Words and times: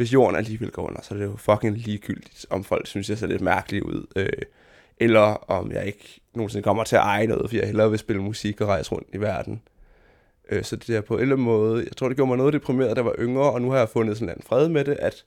hvis 0.00 0.12
jorden 0.12 0.36
alligevel 0.36 0.70
går 0.70 0.82
under, 0.82 1.02
så 1.02 1.14
er 1.14 1.18
det 1.18 1.24
jo 1.24 1.36
fucking 1.36 1.78
ligegyldigt, 1.78 2.46
om 2.50 2.64
folk 2.64 2.86
synes, 2.86 3.08
jeg 3.10 3.18
ser 3.18 3.26
lidt 3.26 3.40
mærkelig 3.40 3.86
ud. 3.86 4.06
Øh, 4.16 4.28
eller 4.96 5.50
om 5.50 5.72
jeg 5.72 5.86
ikke 5.86 6.20
nogensinde 6.34 6.62
kommer 6.62 6.84
til 6.84 6.96
at 6.96 7.02
eje 7.02 7.26
noget, 7.26 7.50
fordi 7.50 7.58
jeg 7.58 7.66
hellere 7.66 7.90
vil 7.90 7.98
spille 7.98 8.22
musik 8.22 8.60
og 8.60 8.68
rejse 8.68 8.92
rundt 8.92 9.08
i 9.12 9.20
verden. 9.20 9.62
Øh, 10.48 10.64
så 10.64 10.76
det 10.76 10.86
der 10.86 11.00
på 11.00 11.14
en 11.14 11.20
eller 11.20 11.34
anden 11.34 11.44
måde, 11.44 11.84
jeg 11.84 11.96
tror, 11.96 12.08
det 12.08 12.16
gjorde 12.16 12.28
mig 12.28 12.38
noget 12.38 12.52
deprimeret, 12.52 12.90
da 12.90 12.94
jeg 12.94 13.04
var 13.04 13.14
yngre, 13.18 13.52
og 13.52 13.62
nu 13.62 13.70
har 13.70 13.78
jeg 13.78 13.88
fundet 13.88 14.18
sådan 14.18 14.34
en 14.36 14.42
fred 14.42 14.68
med 14.68 14.84
det, 14.84 14.96
at 15.00 15.24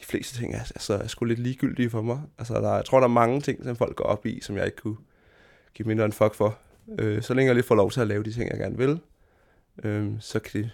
de 0.00 0.04
fleste 0.04 0.38
ting 0.38 0.54
er, 0.54 0.60
altså, 0.60 0.94
er 0.94 1.06
sgu 1.06 1.24
lidt 1.24 1.38
ligegyldige 1.38 1.90
for 1.90 2.02
mig. 2.02 2.20
Altså, 2.38 2.54
der, 2.54 2.74
jeg 2.74 2.84
tror, 2.84 2.98
der 2.98 3.04
er 3.04 3.12
mange 3.12 3.40
ting, 3.40 3.64
som 3.64 3.76
folk 3.76 3.96
går 3.96 4.04
op 4.04 4.26
i, 4.26 4.40
som 4.40 4.56
jeg 4.56 4.64
ikke 4.64 4.76
kunne 4.76 4.96
give 5.74 5.88
mindre 5.88 6.04
en 6.04 6.12
fuck 6.12 6.34
for. 6.34 6.58
Øh, 6.98 7.22
så 7.22 7.34
længe 7.34 7.46
jeg 7.48 7.54
lige 7.54 7.66
får 7.66 7.74
lov 7.74 7.90
til 7.90 8.00
at 8.00 8.06
lave 8.06 8.22
de 8.22 8.32
ting, 8.32 8.50
jeg 8.50 8.58
gerne 8.58 8.76
vil, 8.76 9.00
øh, 9.84 10.10
så 10.20 10.38
kan 10.38 10.62
det, 10.62 10.70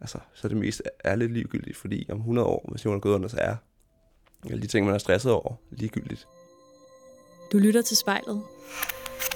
altså, 0.00 0.18
så 0.34 0.48
det 0.48 0.56
mest 0.56 0.82
er 1.04 1.16
lidt 1.16 1.32
ligegyldigt, 1.32 1.76
fordi 1.76 2.06
om 2.10 2.18
100 2.18 2.48
år, 2.48 2.68
hvis 2.70 2.84
jorden 2.84 2.96
er 2.96 3.00
gået 3.00 3.14
under, 3.14 3.28
så 3.28 3.36
er 3.40 3.56
alle 4.50 4.62
de 4.62 4.66
ting, 4.66 4.86
man 4.86 4.94
er 4.94 4.98
stresset 4.98 5.32
over, 5.32 5.54
ligegyldigt. 5.70 6.26
Du 7.52 7.58
lytter 7.58 7.82
til 7.82 7.96
spejlet. 7.96 8.42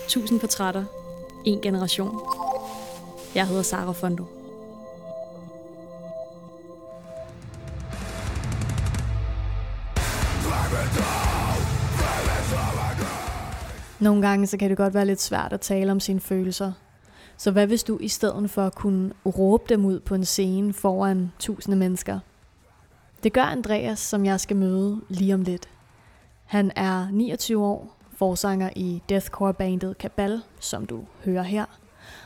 Tusind 0.09 0.41
portrætter. 0.41 0.85
En 1.45 1.61
generation. 1.61 2.21
Jeg 3.35 3.47
hedder 3.49 3.63
Sara 3.63 3.93
Fondo. 3.93 4.25
Nogle 14.01 14.29
gange 14.29 14.47
så 14.47 14.57
kan 14.57 14.71
det 14.71 14.77
godt 14.77 14.95
være 14.95 15.07
lidt 15.07 15.21
svært 15.21 15.53
at 15.53 15.61
tale 15.61 15.93
om 15.93 16.01
sine 16.01 16.21
følelser. 16.21 16.73
Så 17.39 17.51
hvad 17.51 17.67
hvis 17.67 17.85
du 17.85 17.99
i 18.01 18.09
stedet 18.09 18.51
for 18.51 18.67
at 18.67 18.75
kunne 18.75 19.13
råbe 19.27 19.65
dem 19.69 19.85
ud 19.85 20.01
på 20.01 20.15
en 20.15 20.25
scene 20.25 20.73
foran 20.73 21.33
tusinde 21.39 21.77
mennesker? 21.77 22.19
Det 23.23 23.33
gør 23.33 23.43
Andreas, 23.43 23.99
som 23.99 24.25
jeg 24.25 24.41
skal 24.41 24.57
møde 24.57 25.01
lige 25.09 25.35
om 25.35 25.43
lidt. 25.43 25.69
Han 26.45 26.73
er 26.77 27.09
29 27.13 27.65
år, 27.65 27.97
forsanger 28.13 28.71
i 28.77 29.03
deathcore-bandet 29.09 29.99
Kabal, 29.99 30.43
som 30.61 30.87
du 30.87 31.05
hører 31.25 31.43
her. 31.43 31.65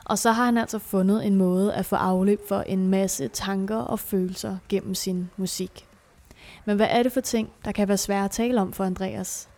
Og 0.04 0.18
så 0.18 0.32
har 0.32 0.44
han 0.44 0.58
altså 0.58 0.78
fundet 0.78 1.26
en 1.26 1.36
måde 1.36 1.74
at 1.74 1.86
få 1.86 1.96
afløb 1.96 2.40
for 2.48 2.60
en 2.60 2.88
masse 2.88 3.28
tanker 3.28 3.76
og 3.76 3.98
følelser 3.98 4.56
gennem 4.68 4.94
sin 4.94 5.30
musik. 5.36 5.88
Men 6.64 6.76
hvad 6.76 6.88
er 6.90 7.02
det 7.02 7.12
for 7.12 7.20
ting, 7.20 7.52
der 7.64 7.72
kan 7.72 7.88
være 7.88 7.98
svære 7.98 8.24
at 8.24 8.30
tale 8.30 8.60
om 8.60 8.72
for 8.72 8.84
Andreas? 8.84 9.48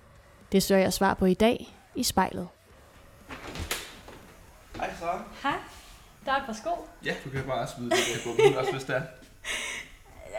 Det 0.52 0.62
søger 0.62 0.80
jeg 0.80 0.92
svar 0.92 1.14
på 1.14 1.24
i 1.24 1.34
dag 1.34 1.76
i 1.94 2.02
spejlet. 2.02 2.48
Hej 4.76 4.90
så. 4.98 5.06
Hej, 5.42 5.58
der 6.24 6.32
er 6.32 6.36
et 6.36 6.46
par 6.46 6.52
sko. 6.52 6.70
Ja, 7.04 7.14
du 7.24 7.30
kan 7.30 7.44
bare 7.46 7.66
smide 7.68 7.90
det 7.90 7.98
på 8.24 8.28
bumpen 8.36 8.58
også, 8.58 8.72
hvis 8.72 8.84
det 8.84 8.96
er. 8.96 9.02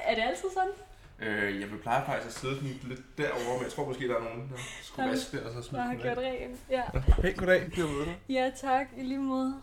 Er 0.07 0.15
det 0.15 0.21
altid 0.21 0.49
sådan? 0.53 0.71
Øh, 1.19 1.61
jeg 1.61 1.71
vil 1.71 1.77
pleje 1.77 2.05
faktisk 2.05 2.27
at 2.27 2.33
sidde 2.41 2.55
sådan 2.55 2.79
lidt 2.83 3.17
derovre, 3.17 3.53
men 3.53 3.63
jeg 3.63 3.71
tror 3.71 3.85
måske, 3.85 4.07
der 4.07 4.15
er 4.15 4.23
nogen, 4.23 4.49
der 4.51 4.57
skulle 4.83 5.05
Der- 5.05 5.15
vaske 5.15 5.37
det, 5.37 5.45
og 5.45 5.53
så 5.53 5.61
smide 5.69 5.81
Jeg 5.83 5.89
har 5.91 5.95
gjort 6.03 6.17
rent. 6.17 6.59
Ja. 6.69 6.81
Pænt 7.21 7.37
goddag, 7.37 7.71
bliver 7.71 7.87
med 7.87 8.05
dig. 8.05 8.17
ja, 8.29 8.51
tak. 8.61 8.87
I 8.97 9.03
lige 9.03 9.19
måde. 9.19 9.53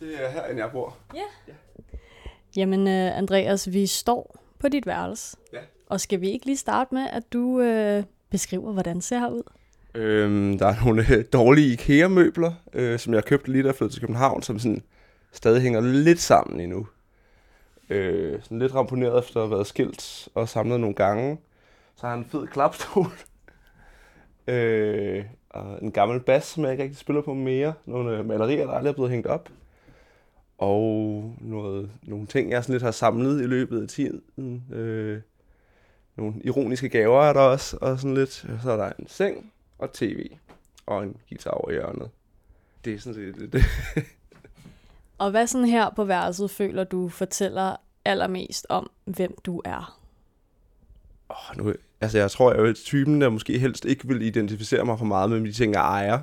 Det 0.00 0.24
er 0.24 0.30
herinde, 0.30 0.62
jeg 0.62 0.72
bor. 0.72 0.96
Jamen, 2.56 2.80
uh, 2.86 3.18
Andreas, 3.18 3.72
vi 3.72 3.86
står 3.86 4.36
på 4.58 4.68
dit 4.68 4.86
værelse. 4.86 5.36
Ja. 5.52 5.58
Og 5.86 6.00
skal 6.00 6.20
vi 6.20 6.30
ikke 6.30 6.46
lige 6.46 6.56
starte 6.56 6.94
med, 6.94 7.08
at 7.10 7.32
du 7.32 7.40
uh, 7.40 8.04
beskriver, 8.30 8.72
hvordan 8.72 8.96
det 8.96 9.04
ser 9.04 9.18
her 9.18 9.28
ud? 9.28 9.42
Øhm, 9.94 10.58
der 10.58 10.66
er 10.66 10.84
nogle 10.84 11.04
øh, 11.16 11.24
dårlige 11.32 11.72
IKEA-møbler, 11.72 12.52
øh, 12.72 12.98
som 12.98 13.14
jeg 13.14 13.24
købte 13.24 13.52
lige 13.52 13.62
da 13.62 13.68
jeg 13.68 13.74
flyttede 13.74 13.94
til 13.94 14.00
København, 14.00 14.42
som 14.42 14.58
sådan 14.58 14.82
stadig 15.32 15.62
hænger 15.62 15.80
lidt 15.80 16.20
sammen 16.20 16.60
endnu. 16.60 16.86
Øh, 17.90 18.42
sådan 18.42 18.58
lidt 18.58 18.74
ramponeret 18.74 19.18
efter 19.18 19.40
at 19.40 19.46
have 19.46 19.50
været 19.50 19.66
skilt 19.66 20.28
og 20.34 20.48
samlet 20.48 20.80
nogle 20.80 20.94
gange. 20.94 21.38
Så 21.96 22.06
har 22.06 22.10
han 22.10 22.18
en 22.18 22.24
fed 22.24 22.46
klapstol. 22.46 23.06
øh, 24.54 25.24
og 25.50 25.78
en 25.82 25.92
gammel 25.92 26.20
bas, 26.20 26.44
som 26.44 26.64
jeg 26.64 26.72
ikke 26.72 26.82
rigtig 26.82 26.98
spiller 26.98 27.22
på 27.22 27.34
mere. 27.34 27.72
Nogle 27.86 28.18
øh, 28.18 28.26
malerier, 28.26 28.66
der 28.66 28.72
aldrig 28.72 28.90
er 28.90 28.94
blevet 28.94 29.10
hængt 29.10 29.26
op. 29.26 29.48
Og 30.58 31.34
noget, 31.40 31.90
nogle 32.02 32.26
ting, 32.26 32.50
jeg 32.50 32.62
sådan 32.62 32.72
lidt 32.72 32.82
har 32.82 32.90
samlet 32.90 33.42
i 33.42 33.46
løbet 33.46 33.82
af 33.82 33.88
tiden. 33.88 34.64
Øh, 34.72 35.20
nogle 36.16 36.34
ironiske 36.44 36.88
gaver 36.88 37.22
er 37.22 37.32
der 37.32 37.40
også, 37.40 37.78
og 37.80 37.98
sådan 37.98 38.14
lidt. 38.14 38.46
Så 38.62 38.70
er 38.70 38.76
der 38.76 38.92
en 38.98 39.08
seng, 39.08 39.52
og 39.82 39.92
tv 39.92 40.30
og 40.86 41.02
en 41.02 41.16
guitar 41.28 41.50
over 41.50 41.70
hjørnet. 41.70 42.10
Det 42.84 42.94
er 42.94 42.98
sådan 42.98 43.14
set 43.14 43.34
det. 43.34 43.52
det. 43.52 43.64
Og 45.18 45.30
hvad 45.30 45.46
sådan 45.46 45.66
her 45.66 45.90
på 45.90 46.04
værelset 46.04 46.50
føler 46.50 46.84
du 46.84 47.08
fortæller 47.08 47.76
allermest 48.04 48.66
om, 48.68 48.90
hvem 49.04 49.34
du 49.44 49.62
er? 49.64 49.98
Oh, 51.28 51.56
nu, 51.56 51.74
altså 52.00 52.18
jeg 52.18 52.30
tror, 52.30 52.52
jeg 52.52 52.68
er 52.68 52.72
typen, 52.72 53.20
der 53.20 53.28
måske 53.28 53.58
helst 53.58 53.84
ikke 53.84 54.08
vil 54.08 54.22
identificere 54.22 54.84
mig 54.84 54.98
for 54.98 55.04
meget 55.04 55.30
med 55.30 55.40
de 55.40 55.52
ting, 55.52 55.72
jeg 55.72 55.80
ejer. 55.80 56.20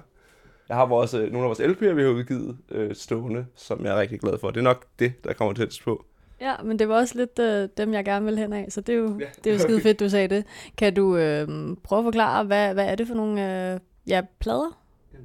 Jeg 0.69 0.77
har 0.77 0.85
vores, 0.85 1.13
øh, 1.13 1.31
nogle 1.31 1.37
af 1.37 1.47
vores 1.47 1.59
LP'er, 1.59 1.93
vi 1.93 2.01
har 2.01 2.09
udgivet 2.09 2.57
øh, 2.71 2.95
stående, 2.95 3.45
som 3.55 3.85
jeg 3.85 3.95
er 3.95 3.99
rigtig 3.99 4.19
glad 4.19 4.37
for. 4.39 4.51
Det 4.51 4.59
er 4.59 4.63
nok 4.63 4.85
det, 4.99 5.23
der 5.23 5.33
kommer 5.33 5.53
tættest 5.53 5.83
på. 5.83 6.05
Ja, 6.41 6.55
men 6.63 6.79
det 6.79 6.89
var 6.89 6.95
også 6.95 7.17
lidt 7.17 7.39
øh, 7.39 7.69
dem, 7.77 7.93
jeg 7.93 8.05
gerne 8.05 8.25
vil 8.25 8.37
hen 8.37 8.53
af, 8.53 8.65
så 8.69 8.81
det 8.81 8.93
er 8.93 8.99
jo, 8.99 9.19
Ja. 9.19 9.25
det 9.43 9.49
er 9.49 9.53
jo 9.53 9.59
skide 9.67 9.81
fedt, 9.81 9.99
du 9.99 10.09
sagde 10.09 10.27
det. 10.27 10.45
Kan 10.77 10.93
du 10.93 11.17
øh, 11.17 11.47
prøve 11.83 11.99
at 11.99 12.03
forklare, 12.03 12.43
hvad, 12.43 12.73
hvad 12.73 12.85
er 12.85 12.95
det 12.95 13.07
for 13.07 13.15
nogle 13.15 13.71
øh, 13.73 13.79
ja, 14.07 14.21
plader? 14.39 14.79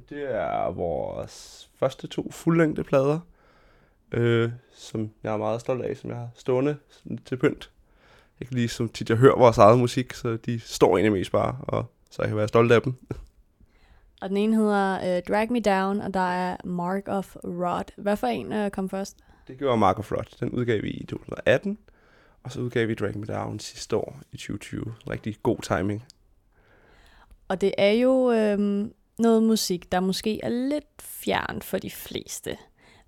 Det 0.09 0.35
er 0.35 0.71
vores 0.71 1.69
første 1.79 2.07
to 2.07 2.31
fuldlængde 2.31 2.83
plader, 2.83 3.19
øh, 4.11 4.49
som 4.73 5.09
jeg 5.23 5.33
er 5.33 5.37
meget 5.37 5.61
stolt 5.61 5.83
af, 5.85 5.97
som 5.97 6.09
jeg 6.09 6.17
har 6.19 6.29
stående 6.35 6.77
til 7.25 7.37
pynt. 7.37 7.69
Ikke 8.41 8.55
lige 8.55 8.67
som 8.67 8.89
tit 8.89 9.09
jeg 9.09 9.17
hører 9.17 9.37
vores 9.37 9.57
eget 9.57 9.79
musik, 9.79 10.13
så 10.13 10.37
de 10.45 10.59
står 10.59 10.97
egentlig 10.97 11.11
mest 11.11 11.31
bare, 11.31 11.57
og 11.61 11.85
så 12.11 12.21
jeg 12.21 12.29
kan 12.29 12.37
være 12.37 12.47
stolt 12.47 12.71
af 12.71 12.81
dem. 12.81 12.93
Og 14.21 14.29
den 14.29 14.37
ene 14.37 14.55
hedder 14.55 15.15
øh, 15.17 15.21
Drag 15.27 15.51
Me 15.51 15.59
Down, 15.59 16.01
og 16.01 16.13
der 16.13 16.31
er 16.31 16.57
Mark 16.63 17.03
of 17.07 17.35
Rod. 17.43 17.91
Hvad 17.97 18.17
for 18.17 18.27
en 18.27 18.53
øh, 18.53 18.71
kom 18.71 18.89
først? 18.89 19.17
Det 19.47 19.57
gjorde 19.57 19.77
Mark 19.77 19.99
of 19.99 20.11
Rod. 20.11 20.37
Den 20.39 20.49
udgav 20.49 20.83
vi 20.83 20.89
i 20.89 21.05
2018, 21.05 21.77
og 22.43 22.51
så 22.51 22.59
udgav 22.59 22.87
vi 22.87 22.93
Drag 22.93 23.17
Me 23.17 23.25
Down 23.25 23.59
sidste 23.59 23.95
år 23.95 24.19
i 24.31 24.37
2020. 24.37 24.93
Rigtig 25.09 25.37
god 25.43 25.57
timing. 25.61 26.05
Og 27.47 27.61
det 27.61 27.73
er 27.77 27.91
jo 27.91 28.31
øh, 28.31 28.87
noget 29.19 29.43
musik, 29.43 29.91
der 29.91 29.99
måske 29.99 30.39
er 30.43 30.49
lidt 30.49 31.01
fjern 31.01 31.61
for 31.61 31.77
de 31.77 31.91
fleste. 31.91 32.57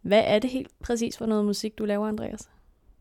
Hvad 0.01 0.23
er 0.25 0.39
det 0.39 0.49
helt 0.49 0.71
præcis 0.79 1.17
for 1.17 1.25
noget 1.25 1.45
musik, 1.45 1.77
du 1.77 1.85
laver, 1.85 2.07
Andreas? 2.07 2.49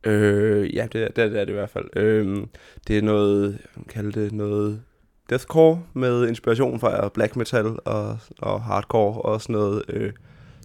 Øh, 0.04 0.74
ja, 0.74 0.88
det 0.92 1.02
er, 1.02 1.08
det, 1.08 1.24
er, 1.24 1.28
det 1.28 1.40
er 1.40 1.44
det 1.44 1.52
i 1.52 1.54
hvert 1.54 1.70
fald. 1.70 1.96
Øh, 1.96 2.46
det 2.88 2.98
er 2.98 3.02
noget, 3.02 3.58
jeg 3.76 3.84
kan 3.88 4.10
det 4.10 4.32
noget 4.32 4.82
deathcore 5.30 5.82
med 5.92 6.28
inspiration 6.28 6.80
fra 6.80 7.08
black 7.08 7.36
metal 7.36 7.78
og, 7.84 8.18
og 8.38 8.62
hardcore 8.62 9.22
og 9.22 9.42
sådan 9.42 9.52
noget. 9.52 9.82
Øh, 9.88 10.12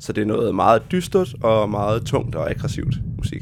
så 0.01 0.13
det 0.13 0.22
er 0.22 0.25
noget 0.25 0.56
meget 0.56 0.81
dystert 0.91 1.28
og 1.44 1.69
meget 1.69 2.06
tungt 2.06 2.35
og 2.35 2.50
aggressivt 2.50 2.95
musik. 3.17 3.41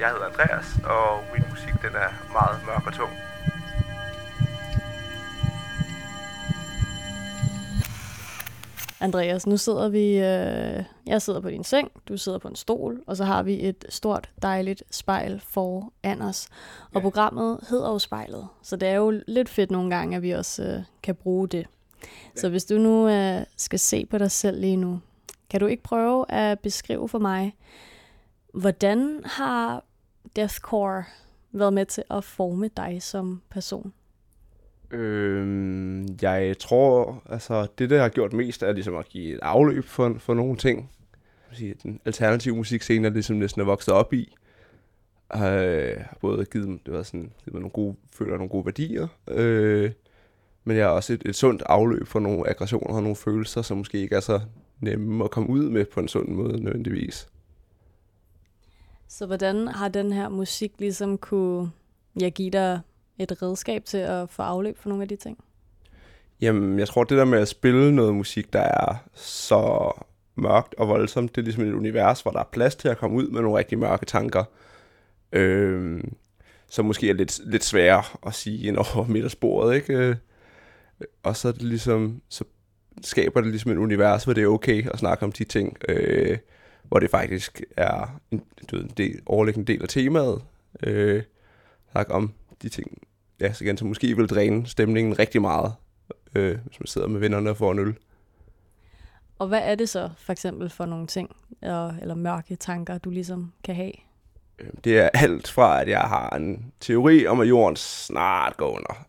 Jeg 0.00 0.08
hedder 0.08 0.26
Andreas, 0.26 0.66
og 0.84 1.20
min 1.34 1.44
musik 1.50 1.74
den 1.82 1.94
er 1.94 2.32
meget 2.32 2.58
mørk 2.66 2.86
og 2.86 2.92
tung. 2.92 3.10
Andreas, 9.00 9.46
nu 9.46 9.56
sidder 9.56 9.88
vi, 9.88 10.10
øh, 10.18 10.84
jeg 11.06 11.22
sidder 11.22 11.40
på 11.40 11.50
din 11.50 11.64
seng, 11.64 11.90
du 12.08 12.16
sidder 12.16 12.38
på 12.38 12.48
en 12.48 12.56
stol, 12.56 13.00
og 13.06 13.16
så 13.16 13.24
har 13.24 13.42
vi 13.42 13.66
et 13.68 13.84
stort, 13.88 14.30
dejligt 14.42 14.82
spejl 14.90 15.42
foran 15.48 16.22
os. 16.22 16.48
Og 16.88 16.94
Ja. 16.94 17.00
programmet 17.00 17.58
hedder 17.70 17.88
jo 17.90 17.98
spejlet, 17.98 18.48
så 18.62 18.76
det 18.76 18.88
er 18.88 18.94
jo 18.94 19.20
lidt 19.28 19.48
fedt 19.48 19.70
nogle 19.70 19.90
gange, 19.96 20.16
at 20.16 20.22
vi 20.22 20.30
også 20.30 20.62
øh, 20.62 20.82
kan 21.02 21.14
bruge 21.14 21.48
det. 21.48 21.66
Så 22.36 22.48
hvis 22.48 22.64
du 22.64 22.78
nu 22.78 23.08
øh, 23.08 23.40
skal 23.56 23.78
se 23.78 24.06
på 24.06 24.18
dig 24.18 24.30
selv 24.30 24.60
lige 24.60 24.76
nu, 24.76 25.00
kan 25.50 25.60
du 25.60 25.66
ikke 25.66 25.82
prøve 25.82 26.30
at 26.30 26.60
beskrive 26.60 27.08
for 27.08 27.18
mig, 27.18 27.56
hvordan 28.54 29.20
har 29.24 29.84
deathcore 30.36 31.04
været 31.52 31.72
med 31.72 31.86
til 31.86 32.02
at 32.10 32.24
forme 32.24 32.70
dig 32.76 33.02
som 33.02 33.42
person? 33.50 33.92
Øhm, 34.90 36.06
jeg 36.22 36.58
tror, 36.58 37.22
altså 37.30 37.66
det 37.78 37.90
der 37.90 38.02
har 38.02 38.08
gjort 38.08 38.32
mest, 38.32 38.62
er 38.62 38.72
ligesom 38.72 38.96
at 38.96 39.08
give 39.08 39.34
et 39.34 39.40
afløb 39.42 39.84
for, 39.84 40.16
for 40.18 40.34
nogle 40.34 40.56
ting. 40.56 40.90
Sige, 41.52 41.74
Den 41.82 42.00
alternative 42.04 42.56
musikscene 42.56 43.06
er 43.08 43.12
ligesom 43.12 43.36
næsten 43.36 43.60
er 43.60 43.64
vokset 43.64 43.94
op 43.94 44.12
i. 44.12 44.34
Øh, 45.34 45.40
har 45.40 46.16
både 46.20 46.44
givet, 46.44 46.66
dem- 46.66 46.78
det 46.78 46.94
var 46.94 47.02
sådan, 47.02 47.20
givet 47.44 47.52
mig 47.52 47.60
nogle 47.60 47.70
gode, 47.70 47.96
føler 48.12 48.36
nogle 48.36 48.48
gode 48.48 48.64
værdier. 48.64 49.06
Øh, 49.28 49.90
men 50.66 50.76
jeg 50.76 50.86
har 50.86 50.92
også 50.92 51.12
et, 51.12 51.22
et 51.24 51.36
sundt 51.36 51.62
afløb 51.66 52.06
for 52.06 52.20
nogle 52.20 52.48
aggressioner 52.48 52.94
og 52.94 53.02
nogle 53.02 53.16
følelser, 53.16 53.62
som 53.62 53.76
måske 53.76 53.98
ikke 53.98 54.16
er 54.16 54.20
så 54.20 54.40
nemme 54.80 55.24
at 55.24 55.30
komme 55.30 55.50
ud 55.50 55.70
med 55.70 55.84
på 55.84 56.00
en 56.00 56.08
sund 56.08 56.28
måde 56.28 56.62
nødvendigvis. 56.62 57.28
Så 59.08 59.26
hvordan 59.26 59.68
har 59.68 59.88
den 59.88 60.12
her 60.12 60.28
musik 60.28 60.72
ligesom 60.78 61.18
kunne 61.18 61.70
ja, 62.20 62.28
give 62.28 62.50
dig 62.50 62.80
et 63.18 63.42
redskab 63.42 63.84
til 63.84 63.98
at 63.98 64.30
få 64.30 64.42
afløb 64.42 64.78
for 64.78 64.88
nogle 64.88 65.02
af 65.02 65.08
de 65.08 65.16
ting? 65.16 65.38
Jamen, 66.40 66.78
jeg 66.78 66.88
tror, 66.88 67.04
det 67.04 67.18
der 67.18 67.24
med 67.24 67.38
at 67.38 67.48
spille 67.48 67.94
noget 67.94 68.14
musik, 68.14 68.52
der 68.52 68.60
er 68.60 68.94
så 69.14 69.92
mørkt 70.34 70.74
og 70.74 70.88
voldsomt. 70.88 71.34
Det 71.34 71.40
er 71.40 71.44
ligesom 71.44 71.64
et 71.64 71.72
univers, 71.72 72.20
hvor 72.20 72.30
der 72.30 72.40
er 72.40 72.48
plads 72.52 72.76
til 72.76 72.88
at 72.88 72.98
komme 72.98 73.16
ud 73.16 73.28
med 73.28 73.40
nogle 73.40 73.58
rigtig 73.58 73.78
mørke 73.78 74.06
tanker. 74.06 74.44
Øh, 75.32 76.04
som 76.68 76.84
måske 76.84 77.10
er 77.10 77.14
lidt, 77.14 77.40
lidt 77.44 77.64
sværere 77.64 78.02
at 78.26 78.34
sige 78.34 78.68
end 78.68 78.76
over 78.76 79.06
midtersporet, 79.12 79.74
ikke? 79.74 80.16
Og 81.22 81.36
så 81.36 81.48
er 81.48 81.52
det 81.52 81.62
ligesom, 81.62 82.22
så 82.28 82.44
skaber 83.02 83.40
det 83.40 83.50
ligesom 83.50 83.70
et 83.70 83.76
univers, 83.76 84.24
hvor 84.24 84.32
det 84.32 84.42
er 84.42 84.48
okay 84.48 84.90
at 84.90 84.98
snakke 84.98 85.24
om 85.24 85.32
de 85.32 85.44
ting, 85.44 85.76
øh, 85.88 86.38
hvor 86.82 86.98
det 86.98 87.10
faktisk 87.10 87.62
er 87.76 88.20
en, 88.30 88.42
du 88.70 88.76
ved, 88.76 88.84
en 88.84 88.92
del, 88.96 89.20
overliggende 89.26 89.72
del 89.72 89.82
af 89.82 89.88
temaet. 89.88 90.42
Øh, 90.82 91.22
snakke 91.92 92.12
om 92.12 92.32
de 92.62 92.68
ting, 92.68 93.02
ja, 93.40 93.52
så 93.52 93.64
igen, 93.64 93.76
som 93.76 93.88
måske 93.88 94.16
vil 94.16 94.26
dræne 94.28 94.66
stemningen 94.66 95.18
rigtig 95.18 95.40
meget, 95.40 95.72
øh, 96.34 96.58
hvis 96.66 96.80
man 96.80 96.86
sidder 96.86 97.08
med 97.08 97.20
vennerne 97.20 97.50
og 97.50 97.56
får 97.56 97.72
en 97.72 97.78
øl. 97.78 97.94
Og 99.38 99.48
hvad 99.48 99.60
er 99.62 99.74
det 99.74 99.88
så 99.88 100.10
for 100.18 100.32
eksempel 100.32 100.70
for 100.70 100.86
nogle 100.86 101.06
ting, 101.06 101.36
eller, 101.62 101.96
eller 101.96 102.14
mørke 102.14 102.56
tanker, 102.56 102.98
du 102.98 103.10
ligesom 103.10 103.52
kan 103.64 103.74
have? 103.74 103.92
Øhm, 104.58 104.76
det 104.76 104.98
er 104.98 105.08
alt 105.14 105.48
fra, 105.48 105.80
at 105.80 105.88
jeg 105.88 106.00
har 106.00 106.30
en 106.30 106.72
teori 106.80 107.26
om, 107.26 107.40
at 107.40 107.48
jorden 107.48 107.76
snart 107.76 108.56
går 108.56 108.76
under, 108.76 109.06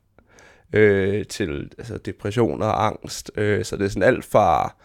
øh, 0.74 1.26
til 1.26 1.72
altså, 1.78 1.98
depression 1.98 2.62
og 2.62 2.86
angst. 2.86 3.32
Øh, 3.36 3.66
så 3.66 3.78
det 3.78 3.86
er 3.86 3.90
sådan 3.90 4.04
alt 4.04 4.26
fra 4.26 4.76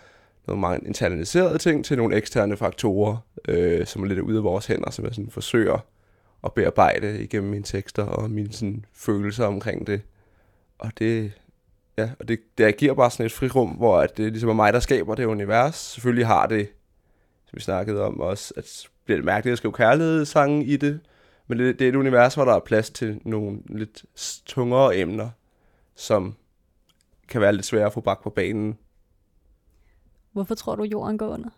nogle 0.46 0.60
mange 0.60 0.86
internaliserede 0.86 1.58
ting 1.58 1.84
til 1.84 1.96
nogle 1.96 2.16
eksterne 2.16 2.56
faktorer, 2.56 3.16
øh, 3.48 3.86
som 3.86 4.02
er 4.02 4.06
lidt 4.06 4.18
ude 4.18 4.36
af 4.36 4.44
vores 4.44 4.66
hænder, 4.66 4.90
som 4.90 5.04
jeg 5.04 5.14
sådan 5.14 5.30
forsøger 5.30 5.78
at 6.44 6.52
bearbejde 6.52 7.22
igennem 7.22 7.50
mine 7.50 7.64
tekster 7.64 8.02
og 8.02 8.30
mine 8.30 8.52
sådan, 8.52 8.84
følelser 8.92 9.46
omkring 9.46 9.86
det. 9.86 10.02
Og 10.78 10.92
det, 10.98 11.32
ja, 11.98 12.10
og 12.20 12.28
det, 12.28 12.40
det 12.58 12.76
giver 12.76 12.94
bare 12.94 13.10
sådan 13.10 13.26
et 13.26 13.32
frirum, 13.32 13.70
hvor 13.70 13.98
at 13.98 14.16
det 14.16 14.32
ligesom 14.32 14.50
er 14.50 14.54
mig, 14.54 14.72
der 14.72 14.80
skaber 14.80 15.14
det 15.14 15.24
univers. 15.24 15.74
Selvfølgelig 15.74 16.26
har 16.26 16.46
det, 16.46 16.68
som 17.46 17.56
vi 17.56 17.60
snakkede 17.60 18.02
om 18.04 18.20
også, 18.20 18.54
at 18.56 18.88
bliver 19.04 19.18
det 19.18 19.24
mærkeligt 19.24 19.52
at 19.52 19.58
skrive 19.58 19.72
kærlighedssange 19.72 20.64
i 20.64 20.76
det, 20.76 21.00
men 21.46 21.58
det, 21.58 21.78
det 21.78 21.84
er 21.84 21.88
et 21.88 21.96
univers, 21.96 22.34
hvor 22.34 22.44
der 22.44 22.54
er 22.54 22.60
plads 22.60 22.90
til 22.90 23.20
nogle 23.24 23.58
lidt 23.68 24.04
tungere 24.46 24.96
emner, 24.96 25.28
som 25.94 26.34
kan 27.28 27.40
være 27.40 27.52
lidt 27.52 27.66
svære 27.66 27.86
at 27.86 27.92
få 27.92 28.00
bak 28.00 28.22
på 28.22 28.30
banen. 28.30 28.78
Hvorfor 30.32 30.54
tror 30.54 30.76
du, 30.76 30.82
jorden 30.82 31.18
går 31.18 31.28
under? 31.28 31.48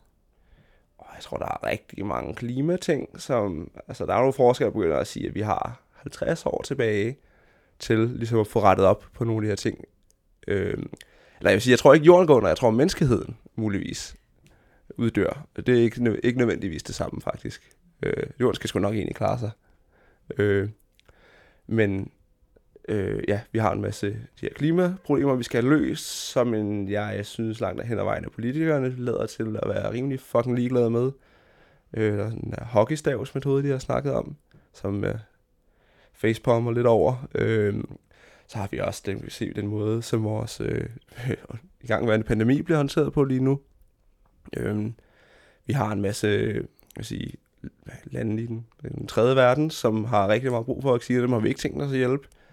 jeg 1.14 1.22
tror, 1.22 1.36
der 1.36 1.46
er 1.46 1.66
rigtig 1.66 2.06
mange 2.06 2.34
klimating, 2.34 3.20
som... 3.20 3.70
Altså, 3.88 4.06
der 4.06 4.14
er 4.14 4.18
nogle 4.18 4.32
forskere, 4.32 4.66
der 4.66 4.72
begynder 4.72 4.96
at 4.96 5.06
sige, 5.06 5.28
at 5.28 5.34
vi 5.34 5.40
har 5.40 5.82
50 5.92 6.46
år 6.46 6.62
tilbage 6.64 7.18
til 7.78 7.98
ligesom 7.98 8.40
at 8.40 8.46
få 8.46 8.60
rettet 8.62 8.86
op 8.86 9.04
på 9.14 9.24
nogle 9.24 9.38
af 9.38 9.42
de 9.42 9.48
her 9.48 9.56
ting. 9.56 9.84
Øh, 10.48 10.78
eller 11.38 11.50
jeg 11.50 11.52
vil 11.52 11.62
sige, 11.62 11.72
jeg 11.72 11.78
tror 11.78 11.94
ikke, 11.94 12.06
jorden 12.06 12.26
går 12.26 12.36
under, 12.36 12.48
jeg 12.48 12.56
tror, 12.56 12.70
menneskeheden 12.70 13.36
muligvis 13.54 14.16
uddør. 14.96 15.46
Det 15.56 15.68
er 15.68 15.82
ikke, 15.82 16.20
ikke 16.22 16.38
nødvendigvis 16.38 16.82
det 16.82 16.94
samme, 16.94 17.20
faktisk. 17.20 17.76
Øh, 18.02 18.26
jorden 18.40 18.54
skal 18.54 18.68
sgu 18.68 18.78
nok 18.78 18.94
egentlig 18.94 19.16
klare 19.16 19.38
sig. 19.38 19.50
Øh, 20.38 20.68
men 21.66 22.10
øh, 22.88 23.22
ja, 23.28 23.40
vi 23.52 23.58
har 23.58 23.72
en 23.72 23.80
masse 23.80 24.10
de 24.10 24.16
her 24.40 24.50
klimaproblemer, 24.54 25.34
vi 25.34 25.42
skal 25.42 25.62
have 25.62 25.78
løst, 25.78 26.04
som 26.04 26.54
en, 26.54 26.88
ja, 26.88 27.04
jeg 27.04 27.26
synes 27.26 27.60
langt 27.60 27.86
hen 27.86 27.98
ad 27.98 28.04
vejen 28.04 28.24
af 28.24 28.30
politikerne 28.30 28.94
lader 28.96 29.26
til 29.26 29.58
at 29.62 29.68
være 29.68 29.92
rimelig 29.92 30.20
fucking 30.20 30.56
ligeglade 30.56 30.90
med. 30.90 31.12
Øh, 31.96 32.18
der 32.18 32.24
er 32.24 32.30
sådan 32.30 32.44
en 32.44 32.54
øh, 32.60 32.66
hockeystavsmetode, 32.66 33.62
de 33.62 33.68
har 33.68 33.78
snakket 33.78 34.12
om, 34.12 34.36
som 34.72 35.04
øh, 35.04 35.18
facepalmer 36.12 36.72
lidt 36.72 36.86
over. 36.86 37.28
Øh, 37.34 37.84
så 38.46 38.58
har 38.58 38.68
vi 38.70 38.78
også 38.78 39.02
den, 39.06 39.22
vi 39.24 39.30
se, 39.30 39.54
den 39.54 39.66
måde, 39.66 40.02
som 40.02 40.24
vores 40.24 40.60
øh, 40.60 40.86
i 41.82 41.86
gangværende 41.86 42.26
pandemi 42.26 42.62
bliver 42.62 42.76
håndteret 42.76 43.12
på 43.12 43.24
lige 43.24 43.44
nu. 43.44 43.60
Øh, 44.56 44.90
vi 45.66 45.72
har 45.72 45.92
en 45.92 46.02
masse 46.02 46.28
jeg 46.96 47.04
sige, 47.04 47.32
lande 48.04 48.42
i 48.42 48.46
den, 48.46 48.66
den 48.82 49.06
tredje 49.06 49.36
verden, 49.36 49.70
som 49.70 50.04
har 50.04 50.28
rigtig 50.28 50.50
meget 50.50 50.66
brug 50.66 50.82
for 50.82 50.92
vacciner, 50.92 51.20
dem 51.20 51.32
har 51.32 51.40
vi 51.40 51.48
ikke 51.48 51.60
tænkt 51.60 51.82
os 51.82 51.92
at 51.92 51.98
hjælpe 51.98 52.24
øh, 52.24 52.43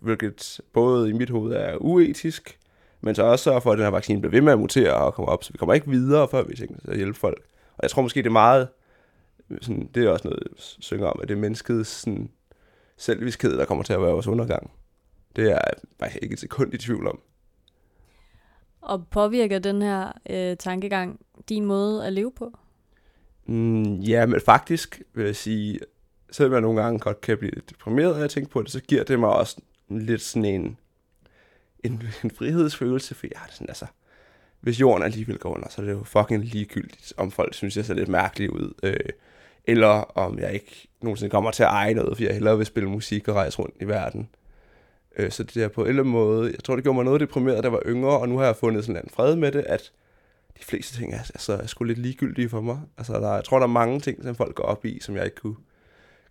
hvilket 0.00 0.60
både 0.72 1.10
i 1.10 1.12
mit 1.12 1.30
hoved 1.30 1.52
er 1.52 1.76
uetisk, 1.80 2.58
men 3.00 3.14
så 3.14 3.22
også 3.22 3.42
sørger 3.42 3.60
for, 3.60 3.72
at 3.72 3.78
den 3.78 3.84
her 3.84 3.90
vaccine 3.90 4.20
bliver 4.20 4.30
ved 4.30 4.40
med 4.40 4.52
at 4.52 4.58
mutere 4.58 4.94
og 4.94 5.14
komme 5.14 5.28
op, 5.28 5.44
så 5.44 5.52
vi 5.52 5.58
kommer 5.58 5.74
ikke 5.74 5.90
videre, 5.90 6.28
før 6.28 6.42
vi 6.42 6.56
tænker 6.56 6.76
at 6.88 6.96
hjælpe 6.96 7.18
folk. 7.18 7.42
Og 7.76 7.78
jeg 7.82 7.90
tror 7.90 8.02
måske, 8.02 8.22
det 8.22 8.26
er 8.26 8.30
meget, 8.30 8.68
sådan, 9.60 9.90
det 9.94 10.04
er 10.04 10.10
også 10.10 10.28
noget, 10.28 10.42
jeg 10.42 10.52
synger 10.58 11.06
om, 11.06 11.18
at 11.22 11.28
det 11.28 11.34
er 11.34 11.40
menneskets 11.40 11.90
sådan, 11.90 12.30
selviskhed, 12.96 13.58
der 13.58 13.64
kommer 13.64 13.84
til 13.84 13.92
at 13.92 14.02
være 14.02 14.12
vores 14.12 14.26
undergang. 14.26 14.70
Det 15.36 15.50
er 15.50 15.60
jeg 16.00 16.10
ikke 16.22 16.32
et 16.32 16.40
sekund 16.40 16.74
i 16.74 16.78
tvivl 16.78 17.06
om. 17.06 17.20
Og 18.80 19.06
påvirker 19.10 19.58
den 19.58 19.82
her 19.82 20.12
øh, 20.30 20.56
tankegang 20.56 21.20
din 21.48 21.64
måde 21.64 22.06
at 22.06 22.12
leve 22.12 22.32
på? 22.32 22.58
Mm, 23.46 23.94
ja, 23.94 24.26
men 24.26 24.40
faktisk 24.40 25.02
vil 25.14 25.24
jeg 25.24 25.36
sige, 25.36 25.80
selvom 26.32 26.52
jeg 26.52 26.60
nogle 26.60 26.82
gange 26.82 26.98
godt 26.98 27.20
kan 27.20 27.38
blive 27.38 27.54
lidt 27.54 27.70
deprimeret 27.70 28.14
af 28.14 28.20
jeg 28.20 28.30
tænker 28.30 28.50
på 28.50 28.62
det, 28.62 28.70
så 28.70 28.80
giver 28.80 29.04
det 29.04 29.20
mig 29.20 29.30
også 29.30 29.56
lidt 29.88 30.22
sådan 30.22 30.44
en, 30.44 30.78
en, 31.84 32.02
en 32.24 32.30
frihedsfølelse, 32.30 33.14
for 33.14 33.26
jeg 33.26 33.40
er 33.48 33.52
sådan, 33.52 33.68
altså, 33.68 33.86
hvis 34.60 34.80
jorden 34.80 35.02
alligevel 35.02 35.38
går 35.38 35.54
under, 35.54 35.68
så 35.68 35.82
er 35.82 35.86
det 35.86 35.92
jo 35.92 36.04
fucking 36.04 36.44
ligegyldigt, 36.44 37.12
om 37.16 37.30
folk 37.30 37.54
synes, 37.54 37.76
jeg 37.76 37.84
ser 37.84 37.94
lidt 37.94 38.08
mærkelig 38.08 38.52
ud, 38.52 38.74
øh, 38.82 38.96
eller 39.64 40.18
om 40.18 40.38
jeg 40.38 40.54
ikke 40.54 40.88
nogensinde 41.00 41.30
kommer 41.30 41.50
til 41.50 41.62
at 41.62 41.68
eje 41.68 41.94
noget, 41.94 42.16
for 42.16 42.24
jeg 42.24 42.34
hellere 42.34 42.56
vil 42.56 42.66
spille 42.66 42.88
musik 42.88 43.28
og 43.28 43.34
rejse 43.34 43.58
rundt 43.58 43.74
i 43.80 43.84
verden. 43.84 44.28
Øh, 45.16 45.30
så 45.30 45.42
det 45.42 45.54
der 45.54 45.68
på 45.68 45.82
en 45.82 45.88
eller 45.88 46.02
anden 46.02 46.12
måde, 46.12 46.50
jeg 46.50 46.64
tror, 46.64 46.74
det 46.74 46.84
gjorde 46.84 46.96
mig 46.96 47.04
noget 47.04 47.20
deprimeret, 47.20 47.56
da 47.56 47.62
jeg 47.62 47.72
var 47.72 47.82
yngre, 47.86 48.18
og 48.18 48.28
nu 48.28 48.38
har 48.38 48.44
jeg 48.44 48.56
fundet 48.56 48.84
sådan 48.84 49.02
en 49.04 49.10
fred 49.10 49.36
med 49.36 49.52
det, 49.52 49.64
at 49.66 49.92
de 50.58 50.64
fleste 50.64 50.96
ting 50.96 51.14
er, 51.14 51.18
altså, 51.18 51.52
er 51.52 51.66
sgu 51.66 51.84
lidt 51.84 51.98
ligegyldige 51.98 52.48
for 52.48 52.60
mig. 52.60 52.80
Altså, 52.98 53.12
der, 53.12 53.34
jeg 53.34 53.44
tror, 53.44 53.58
der 53.58 53.66
er 53.66 53.70
mange 53.70 54.00
ting, 54.00 54.22
som 54.22 54.34
folk 54.34 54.54
går 54.54 54.64
op 54.64 54.84
i, 54.84 55.00
som 55.00 55.16
jeg 55.16 55.24
ikke 55.24 55.36
kunne 55.36 55.56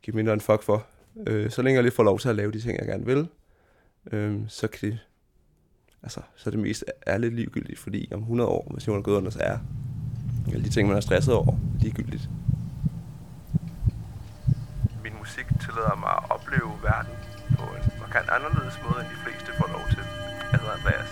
give 0.01 0.15
mindre 0.15 0.33
en 0.33 0.41
fuck 0.41 0.63
for. 0.63 0.85
Øh, 1.27 1.51
så 1.51 1.61
længe 1.61 1.75
jeg 1.75 1.83
lige 1.83 1.95
får 1.95 2.03
lov 2.03 2.19
til 2.19 2.29
at 2.29 2.35
lave 2.35 2.51
de 2.51 2.61
ting, 2.61 2.77
jeg 2.77 2.87
gerne 2.87 3.05
vil, 3.05 3.27
øh, 4.11 4.39
så 4.47 4.67
kan 4.67 4.91
det, 4.91 4.99
altså, 6.03 6.21
så 6.35 6.49
er 6.49 6.51
det 6.51 6.59
mest 6.59 6.85
ærligt 7.07 7.33
ligegyldigt, 7.33 7.79
fordi 7.79 8.09
om 8.13 8.19
100 8.19 8.49
år, 8.49 8.71
hvis 8.73 8.87
jorden 8.87 8.99
er 8.99 9.03
gået 9.03 9.17
under, 9.17 9.31
så 9.31 9.39
er 9.41 9.57
alle 10.47 10.63
de 10.63 10.69
ting, 10.69 10.87
man 10.87 10.97
er 10.97 11.01
stresset 11.01 11.33
over, 11.33 11.55
ligegyldigt. 11.81 12.29
Min 15.03 15.13
musik 15.19 15.45
tillader 15.61 15.95
mig 15.99 16.09
at 16.09 16.31
opleve 16.31 16.71
verden 16.83 17.13
på 17.55 17.63
en 17.63 17.99
markant 17.99 18.29
anderledes 18.29 18.79
måde, 18.83 18.99
end 19.01 19.09
de 19.09 19.19
fleste 19.25 19.51
får 19.57 19.67
lov 19.67 19.85
til. 19.89 20.03
Jeg 20.51 20.59
hedder 20.59 20.73
Andreas. 20.73 21.09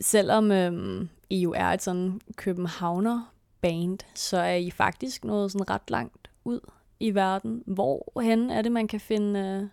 Selvom 0.00 0.52
øhm, 0.52 1.08
I 1.30 1.40
jo 1.40 1.52
er 1.52 1.66
et 1.66 1.82
sådan 1.82 2.20
københavner 2.36 3.34
band, 3.60 3.98
så 4.14 4.36
er 4.36 4.54
I 4.54 4.70
faktisk 4.70 5.24
noget 5.24 5.52
sådan 5.52 5.70
ret 5.70 5.90
langt 5.90 6.30
ud 6.44 6.60
i 7.00 7.14
verden. 7.14 7.62
Hvor 7.66 8.20
hen 8.20 8.50
er 8.50 8.62
det, 8.62 8.72
man 8.72 8.88
kan 8.88 9.00
finde 9.00 9.70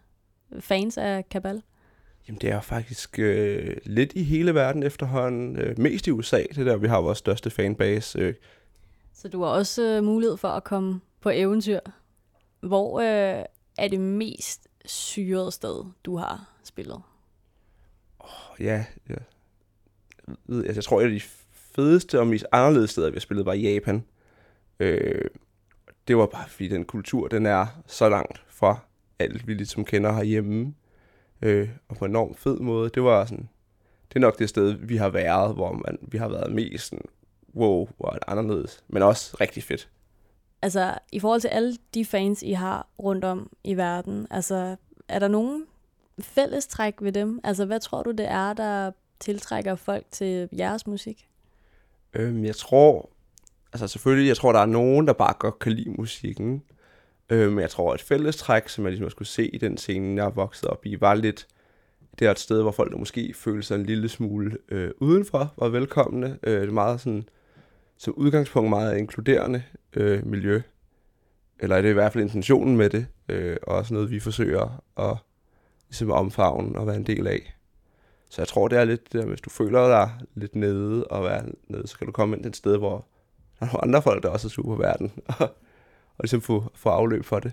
øh, 0.51 0.61
fans 0.61 0.97
af 0.97 1.29
Kabal? 1.29 1.63
Jamen 2.27 2.41
det 2.41 2.49
er 2.49 2.61
faktisk 2.61 3.19
øh, 3.19 3.77
lidt 3.85 4.13
i 4.15 4.23
hele 4.23 4.55
verden 4.55 4.83
efterhånden. 4.83 5.57
Øh, 5.57 5.79
mest 5.79 6.07
i 6.07 6.11
USA, 6.11 6.43
det 6.49 6.57
er 6.57 6.63
der, 6.63 6.77
vi 6.77 6.87
har 6.87 7.01
vores 7.01 7.17
største 7.17 7.49
fanbase. 7.49 8.19
Øh. 8.19 8.33
Så 9.13 9.27
du 9.27 9.43
har 9.43 9.49
også 9.49 9.81
øh, 9.81 10.03
mulighed 10.03 10.37
for 10.37 10.47
at 10.47 10.63
komme 10.63 11.01
på 11.21 11.29
eventyr. 11.29 11.79
Hvor 12.59 12.99
øh, 12.99 13.45
er 13.77 13.87
det 13.87 13.99
mest 13.99 14.67
syrede 14.85 15.51
sted, 15.51 15.85
du 16.05 16.17
har 16.17 16.49
spillet? 16.63 17.01
Oh, 18.19 18.29
ja, 18.59 18.85
ja. 19.09 19.15
Jeg, 20.49 20.75
jeg 20.75 20.83
tror, 20.83 21.01
at 21.01 21.11
de 21.11 21.21
fedeste 21.75 22.19
og 22.19 22.27
mest 22.27 22.45
anderledes 22.51 22.89
steder, 22.89 23.09
vi 23.09 23.15
har 23.15 23.19
spillet, 23.19 23.45
var 23.45 23.53
i 23.53 23.73
Japan. 23.73 24.03
Øh, 24.79 25.25
det 26.07 26.17
var 26.17 26.25
bare 26.25 26.49
fordi 26.49 26.67
den 26.67 26.85
kultur, 26.85 27.27
den 27.27 27.45
er 27.45 27.65
så 27.87 28.09
langt 28.09 28.43
fra 28.47 28.79
alt, 29.19 29.47
vi 29.47 29.53
ligesom 29.53 29.85
kender 29.85 30.13
herhjemme. 30.13 30.73
Øh, 31.41 31.69
og 31.87 31.97
på 31.97 32.05
en 32.05 32.11
enormt 32.11 32.39
fed 32.39 32.59
måde. 32.59 32.89
Det 32.89 33.03
var 33.03 33.25
sådan, 33.25 33.49
det 34.09 34.15
er 34.15 34.19
nok 34.19 34.39
det 34.39 34.49
sted, 34.49 34.71
vi 34.71 34.97
har 34.97 35.09
været, 35.09 35.55
hvor 35.55 35.71
man, 35.71 35.97
vi 36.01 36.17
har 36.17 36.27
været 36.29 36.51
mest 36.51 36.89
sådan, 36.89 37.05
wow, 37.55 37.87
hvor 37.97 38.09
er 38.09 38.13
det 38.13 38.23
anderledes, 38.27 38.83
men 38.87 39.03
også 39.03 39.37
rigtig 39.41 39.63
fedt. 39.63 39.89
Altså, 40.61 40.97
i 41.11 41.19
forhold 41.19 41.41
til 41.41 41.47
alle 41.47 41.77
de 41.93 42.05
fans, 42.05 42.43
I 42.43 42.51
har 42.51 42.87
rundt 42.99 43.25
om 43.25 43.49
i 43.63 43.77
verden, 43.77 44.27
altså, 44.29 44.75
er 45.07 45.19
der 45.19 45.27
nogen 45.27 45.65
fællestræk 46.19 46.95
ved 47.01 47.11
dem? 47.11 47.39
Altså, 47.43 47.65
hvad 47.65 47.79
tror 47.79 48.03
du, 48.03 48.11
det 48.11 48.31
er, 48.31 48.53
der 48.53 48.91
tiltrækker 49.19 49.75
folk 49.75 50.05
til 50.11 50.49
jeres 50.57 50.87
musik? 50.87 51.27
Øhm, 52.13 52.45
jeg 52.45 52.55
tror, 52.55 53.09
altså 53.73 53.87
selvfølgelig, 53.87 54.27
jeg 54.27 54.37
tror, 54.37 54.51
der 54.51 54.59
er 54.59 54.65
nogen, 54.65 55.07
der 55.07 55.13
bare 55.13 55.33
godt 55.39 55.59
kan 55.59 55.71
lide 55.71 55.89
musikken. 55.89 56.63
Øhm, 57.29 57.59
jeg 57.59 57.69
tror, 57.69 57.93
et 57.93 58.01
fællestræk, 58.01 58.69
som 58.69 58.83
jeg 58.83 58.91
ligesom 58.91 59.09
skulle 59.09 59.27
se 59.27 59.47
i 59.47 59.57
den 59.57 59.77
scene, 59.77 60.21
jeg 60.21 60.25
er 60.25 60.33
vokset 60.33 60.69
op 60.69 60.85
i, 60.85 61.01
var 61.01 61.13
lidt, 61.13 61.47
det 62.19 62.27
er 62.27 62.31
et 62.31 62.39
sted, 62.39 62.61
hvor 62.61 62.71
folk 62.71 62.91
der 62.91 62.97
måske 62.97 63.33
føler 63.35 63.61
sig 63.61 63.75
en 63.75 63.85
lille 63.85 64.09
smule 64.09 64.57
øh, 64.69 64.91
udenfor, 64.97 65.53
var 65.57 65.69
velkomne. 65.69 66.39
Øh, 66.43 66.61
det 66.61 66.67
er 66.67 66.71
meget 66.71 67.01
sådan, 67.01 67.29
som 67.97 68.13
udgangspunkt 68.13 68.69
meget 68.69 68.97
inkluderende 68.97 69.63
øh, 69.93 70.25
miljø. 70.25 70.61
Eller 71.59 71.75
er 71.75 71.81
det 71.81 71.89
i 71.89 71.93
hvert 71.93 72.13
fald 72.13 72.23
intentionen 72.23 72.77
med 72.77 72.89
det, 72.89 73.07
øh, 73.29 73.57
og 73.63 73.75
også 73.75 73.93
noget, 73.93 74.11
vi 74.11 74.19
forsøger 74.19 74.83
at 74.97 75.17
ligesom 75.89 76.11
omfavne 76.11 76.79
og 76.79 76.87
være 76.87 76.95
en 76.95 77.07
del 77.07 77.27
af. 77.27 77.55
Så 78.33 78.41
jeg 78.41 78.47
tror, 78.47 78.67
det 78.67 78.77
er 78.77 78.85
lidt, 78.85 79.13
der, 79.13 79.25
hvis 79.25 79.41
du 79.41 79.49
føler 79.49 79.87
dig 79.87 80.11
lidt 80.35 80.55
nede 80.55 81.07
og 81.07 81.23
være 81.23 81.45
nede, 81.67 81.87
så 81.87 81.97
kan 81.97 82.07
du 82.07 82.11
komme 82.11 82.35
ind 82.35 82.43
til 82.43 82.49
et 82.49 82.55
sted, 82.55 82.77
hvor 82.77 83.05
der 83.59 83.65
er 83.65 83.69
nogle 83.69 83.81
andre 83.81 84.01
folk, 84.01 84.23
der 84.23 84.29
også 84.29 84.47
er 84.47 84.49
super 84.49 84.75
på 84.75 84.81
verden, 84.81 85.11
og, 85.39 85.49
og 86.17 86.23
ligesom 86.23 86.41
få, 86.41 86.63
få 86.75 86.89
afløb 86.89 87.25
for 87.25 87.39
det. 87.39 87.51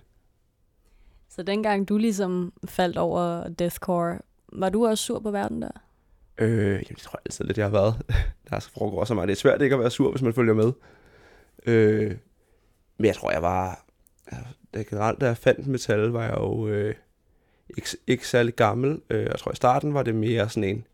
Så 1.28 1.42
dengang 1.42 1.88
du 1.88 1.96
ligesom 1.96 2.52
faldt 2.64 2.98
over 2.98 3.48
deathcore, 3.48 4.18
var 4.52 4.68
du 4.68 4.86
også 4.86 5.04
sur 5.04 5.18
på 5.18 5.30
verden 5.30 5.62
der? 5.62 5.70
Øh, 6.38 6.68
jamen, 6.68 6.84
det 6.88 6.98
tror 6.98 7.16
jeg 7.16 7.22
altid 7.26 7.44
lidt, 7.44 7.58
jeg 7.58 7.66
har 7.66 7.72
været. 7.72 7.94
Der 8.50 8.68
foregår 8.78 9.04
så 9.04 9.14
meget. 9.14 9.28
Det 9.28 9.34
er 9.34 9.40
svært 9.40 9.62
ikke 9.62 9.74
at 9.74 9.80
være 9.80 9.90
sur, 9.90 10.10
hvis 10.10 10.22
man 10.22 10.34
følger 10.34 10.54
med. 10.54 10.72
Øh, 11.66 12.16
men 12.98 13.06
jeg 13.06 13.16
tror, 13.16 13.30
jeg 13.30 13.42
var... 13.42 13.84
Da 14.74 14.82
generelt, 14.82 15.20
da 15.20 15.26
jeg 15.26 15.36
fandt 15.36 15.66
metal, 15.66 16.08
var 16.08 16.24
jeg 16.24 16.36
jo 16.36 16.68
øh, 16.68 16.94
ikke, 17.76 17.88
ikke 18.06 18.28
særlig 18.28 18.54
gammel. 18.54 19.00
Øh, 19.10 19.22
jeg 19.22 19.38
tror, 19.38 19.52
i 19.52 19.56
starten 19.56 19.94
var 19.94 20.02
det 20.02 20.14
mere 20.14 20.48
sådan 20.48 20.68
en... 20.68 20.86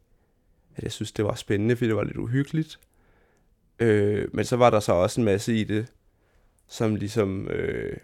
At 0.77 0.83
jeg 0.83 0.93
synes, 0.93 1.13
det 1.13 1.25
var 1.25 1.35
spændende, 1.35 1.77
fordi 1.77 1.89
det 1.89 1.97
var 1.97 2.05
lidt 2.05 2.17
uhyggeligt. 2.17 2.81
Øh, 3.79 4.29
men 4.33 4.45
så 4.45 4.57
var 4.57 4.71
der 4.71 4.81
så 4.81 4.93
også 4.93 5.21
en 5.21 5.25
masse 5.25 5.55
i 5.57 5.65
det, 5.65 5.93
som 6.69 6.95
ligesom... 6.95 7.49
Øh, 7.49 7.97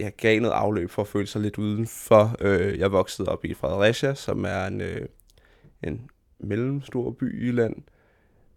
jeg 0.00 0.12
gav 0.16 0.40
noget 0.40 0.54
afløb 0.54 0.90
for 0.90 1.02
at 1.02 1.08
føle 1.08 1.26
sig 1.26 1.40
lidt 1.40 1.58
udenfor. 1.58 2.36
Øh, 2.40 2.78
jeg 2.78 2.92
voksede 2.92 3.28
op 3.28 3.44
i 3.44 3.54
Fredericia, 3.54 4.14
som 4.14 4.44
er 4.44 4.66
en, 4.66 4.80
øh, 4.80 5.08
en 5.82 6.10
mellemstor 6.38 7.10
by 7.10 7.48
i 7.48 7.52
land, 7.52 7.76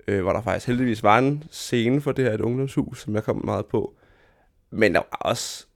øh, 0.08 0.22
hvor 0.22 0.34
der 0.34 0.42
faktisk 0.42 0.68
heldigvis 0.68 1.04
var 1.04 1.18
en 1.18 1.44
scene 1.52 2.02
for 2.02 2.12
det 2.12 2.26
her 2.26 2.34
et 2.34 2.42
ungdomshus, 2.42 3.02
som 3.02 3.16
jeg 3.16 3.24
kom 3.24 3.46
meget 3.46 3.66
på. 3.66 3.96
Men 4.70 4.94
der 4.94 5.00
var 5.00 5.18
også 5.30 5.68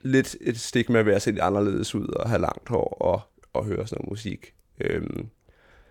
lidt 0.00 0.36
et 0.40 0.60
stik 0.60 0.88
med 0.90 1.00
at 1.00 1.06
være 1.06 1.20
se 1.20 1.30
lidt 1.30 1.42
anderledes 1.42 1.94
ud 1.94 2.08
og 2.08 2.28
have 2.28 2.40
langt 2.40 2.68
hår 2.68 2.96
og, 3.00 3.20
og 3.52 3.64
høre 3.64 3.86
sådan 3.86 3.96
noget 4.00 4.10
musik. 4.10 4.54
Øhm, 4.80 5.28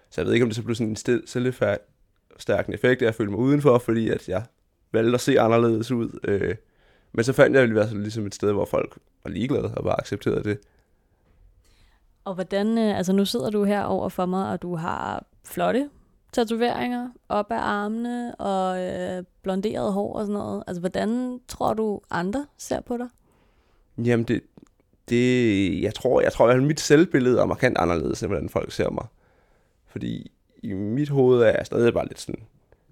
så 0.10 0.22
jeg 0.22 0.26
ved 0.26 0.34
ikke, 0.34 0.44
om 0.44 0.50
det 0.50 0.56
så 0.56 0.64
blev 0.64 0.76
sådan 0.76 0.90
en 0.90 0.96
sted, 0.96 1.28
selvstærkende 1.28 2.76
effekt, 2.76 3.02
at 3.02 3.06
jeg 3.06 3.16
følte 3.16 3.32
mig 3.32 3.40
udenfor, 3.40 3.78
fordi 3.78 4.10
at 4.10 4.30
jeg 4.30 4.44
valgte 4.92 5.14
at 5.14 5.22
se 5.22 5.40
anderledes 5.40 5.92
ud. 5.92 6.20
Øh, 6.24 6.56
men 7.12 7.24
så 7.24 7.34
fandt 7.34 7.54
jeg, 7.54 7.64
at 7.64 7.70
det 7.70 7.76
ville 7.76 7.88
være 7.88 8.02
ligesom 8.02 8.26
et 8.26 8.36
sted, 8.36 8.52
hvor 8.52 8.66
folk 8.66 8.98
var 9.24 9.32
ligeglade 9.32 9.74
og 9.78 9.84
bare 9.84 10.00
accepterede 10.00 10.44
det. 10.44 10.60
Og 12.26 12.34
hvordan, 12.34 12.78
øh, 12.78 12.98
altså 12.98 13.14
nu 13.14 13.26
sidder 13.26 13.50
du 13.50 13.64
her 13.64 13.84
over 13.84 14.10
for 14.10 14.26
mig, 14.26 14.52
og 14.52 14.62
du 14.62 14.76
har 14.76 15.26
flotte 15.46 15.90
tatoveringer 16.32 17.10
op 17.30 17.52
af 17.52 17.60
armene 17.60 18.36
og 18.36 18.84
øh, 18.84 19.24
blonderet 19.42 19.94
hår 19.94 20.14
og 20.14 20.22
sådan 20.22 20.34
noget. 20.34 20.64
Altså, 20.68 20.80
hvordan 20.80 21.40
tror 21.48 21.74
du 21.74 22.02
andre 22.10 22.46
ser 22.58 22.82
på 22.82 22.98
dig? 22.98 23.08
Jamen, 23.98 24.25
det, 24.25 24.42
det 25.10 25.82
jeg 25.82 25.94
tror, 25.94 26.22
jeg 26.22 26.34
tror, 26.34 26.50
at 26.50 26.63
mit 26.63 26.80
selvbillede 26.80 27.39
er 27.39 27.46
markant 27.46 27.77
anderledes, 27.77 28.22
end 28.22 28.30
hvordan 28.30 28.50
folk 28.50 28.72
ser 28.72 28.89
mig. 28.89 29.06
Fordi 29.88 30.32
i 30.63 30.74
mit 30.74 31.10
hoved 31.10 31.42
er 31.42 31.51
jeg 31.58 31.66
stadig 31.66 31.94
bare 31.94 32.08
lidt 32.08 32.20
sådan, 32.20 32.42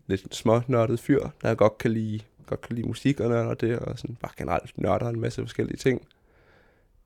lidt 0.07 0.35
små 0.35 0.61
nørdet 0.67 0.99
fyr, 0.99 1.21
der 1.41 1.47
jeg 1.47 1.57
godt 1.57 1.77
kan 1.77 1.91
lide, 1.91 2.19
godt 2.45 2.61
kan 2.61 2.75
lide 2.75 2.87
musik 2.87 3.19
og 3.19 3.29
nørder 3.29 3.53
det, 3.53 3.79
og 3.79 3.99
sådan 3.99 4.17
bare 4.21 4.31
generelt 4.37 4.77
nørder 4.77 5.09
en 5.09 5.19
masse 5.19 5.41
forskellige 5.41 5.77
ting. 5.77 6.01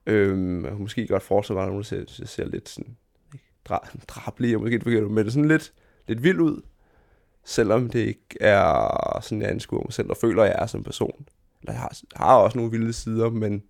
Øhm, 0.05 0.63
jeg 0.63 0.71
kunne 0.71 0.81
måske 0.81 1.07
godt 1.07 1.23
forestille 1.23 1.55
mig, 1.55 1.63
at 1.63 1.69
nogen 1.69 1.83
ser, 1.83 2.03
ser 2.07 2.45
lidt 2.45 2.69
sådan 2.69 2.97
dra- 3.69 4.05
drabelig, 4.07 4.55
og 4.55 4.61
måske 4.61 4.73
ikke 4.73 4.83
forkert, 4.83 5.03
men 5.03 5.17
det 5.17 5.27
er 5.27 5.31
sådan 5.31 5.47
lidt, 5.47 5.73
lidt 6.07 6.23
vild 6.23 6.39
ud, 6.39 6.61
selvom 7.43 7.89
det 7.89 7.99
ikke 7.99 8.37
er 8.41 9.19
sådan, 9.21 9.41
jeg 9.41 9.49
anskuer 9.49 9.83
mig 9.83 9.93
selv, 9.93 10.09
og 10.09 10.17
føler, 10.17 10.43
jeg 10.43 10.55
er 10.59 10.65
som 10.65 10.83
person. 10.83 11.25
Eller 11.61 11.73
jeg 11.73 11.81
har, 11.81 11.97
har 12.15 12.35
også 12.35 12.57
nogle 12.57 12.71
vilde 12.71 12.93
sider, 12.93 13.29
men 13.29 13.63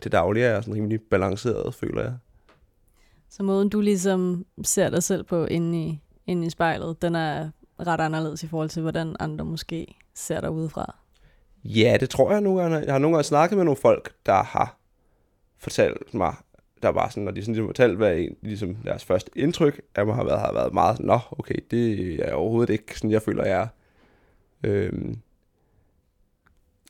til 0.00 0.12
daglig 0.12 0.42
er 0.42 0.50
jeg 0.50 0.62
sådan 0.62 0.74
rimelig 0.74 1.00
balanceret, 1.00 1.74
føler 1.74 2.02
jeg. 2.02 2.14
Så 3.28 3.42
måden, 3.42 3.68
du 3.68 3.80
ligesom 3.80 4.46
ser 4.64 4.90
dig 4.90 5.02
selv 5.02 5.24
på 5.24 5.44
inde 5.44 5.78
i, 5.78 6.00
inde 6.26 6.46
i 6.46 6.50
spejlet, 6.50 7.02
den 7.02 7.14
er 7.14 7.50
ret 7.86 8.00
anderledes 8.00 8.42
i 8.42 8.48
forhold 8.48 8.68
til, 8.68 8.82
hvordan 8.82 9.16
andre 9.20 9.44
måske 9.44 9.94
ser 10.14 10.40
dig 10.40 10.50
udefra? 10.50 10.96
Ja, 11.64 11.96
det 12.00 12.10
tror 12.10 12.32
jeg 12.32 12.40
nogle 12.40 12.62
gange. 12.62 12.78
Jeg 12.78 12.94
har 12.94 12.98
nogle 12.98 13.16
gange 13.16 13.24
snakket 13.24 13.56
med 13.56 13.64
nogle 13.64 13.80
folk, 13.80 14.12
der 14.26 14.42
har 14.42 14.76
fortalt 15.58 16.14
mig, 16.14 16.34
der 16.82 16.88
var 16.88 17.08
sådan, 17.08 17.22
når 17.22 17.32
de 17.32 17.42
sådan 17.42 17.54
ligesom 17.54 17.68
fortalte, 17.68 17.96
hvad 17.96 18.18
en, 18.18 18.36
ligesom 18.42 18.74
deres 18.74 19.04
første 19.04 19.30
indtryk 19.36 19.80
af 19.94 20.06
mig 20.06 20.14
har 20.14 20.24
været, 20.24 20.40
har 20.40 20.52
været 20.52 20.74
meget, 20.74 21.00
nå, 21.00 21.18
okay, 21.30 21.56
det 21.70 22.14
er 22.28 22.32
overhovedet 22.32 22.72
ikke 22.72 22.94
sådan, 22.94 23.10
jeg 23.10 23.22
føler, 23.22 23.44
jeg 23.44 23.60
er. 23.60 23.68
Øhm, 24.64 25.18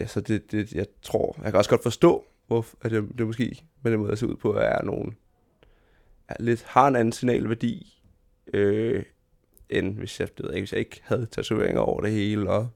ja, 0.01 0.07
så 0.07 0.21
det, 0.21 0.53
det, 0.53 0.73
jeg 0.73 0.87
tror, 1.03 1.37
jeg 1.43 1.53
kan 1.53 1.59
også 1.59 1.71
godt 1.71 1.83
forstå, 1.83 2.25
hvor, 2.51 2.67
at 2.83 2.91
det, 2.91 3.09
det 3.19 3.27
måske 3.27 3.65
med 3.83 3.93
den 3.93 4.01
måde, 4.01 4.13
at 4.13 4.19
se 4.19 4.29
ud 4.29 4.37
på, 4.37 4.55
er 4.55 4.83
nogen, 4.83 5.17
er 6.29 6.35
lidt, 6.41 6.63
har 6.63 6.89
en 6.89 6.97
anden 6.97 7.13
signalværdi, 7.13 8.03
øh, 8.55 9.03
end 9.69 9.97
hvis 9.99 10.21
jeg, 10.21 10.29
det 10.37 10.47
ved 10.47 10.55
ikke, 10.55 10.61
hvis 10.61 10.73
jeg 10.73 10.81
ikke 10.81 11.01
havde 11.05 11.27
tatoveringer 11.27 11.81
over 11.81 12.01
det 12.01 12.13
hele, 12.13 12.51
og 12.51 12.69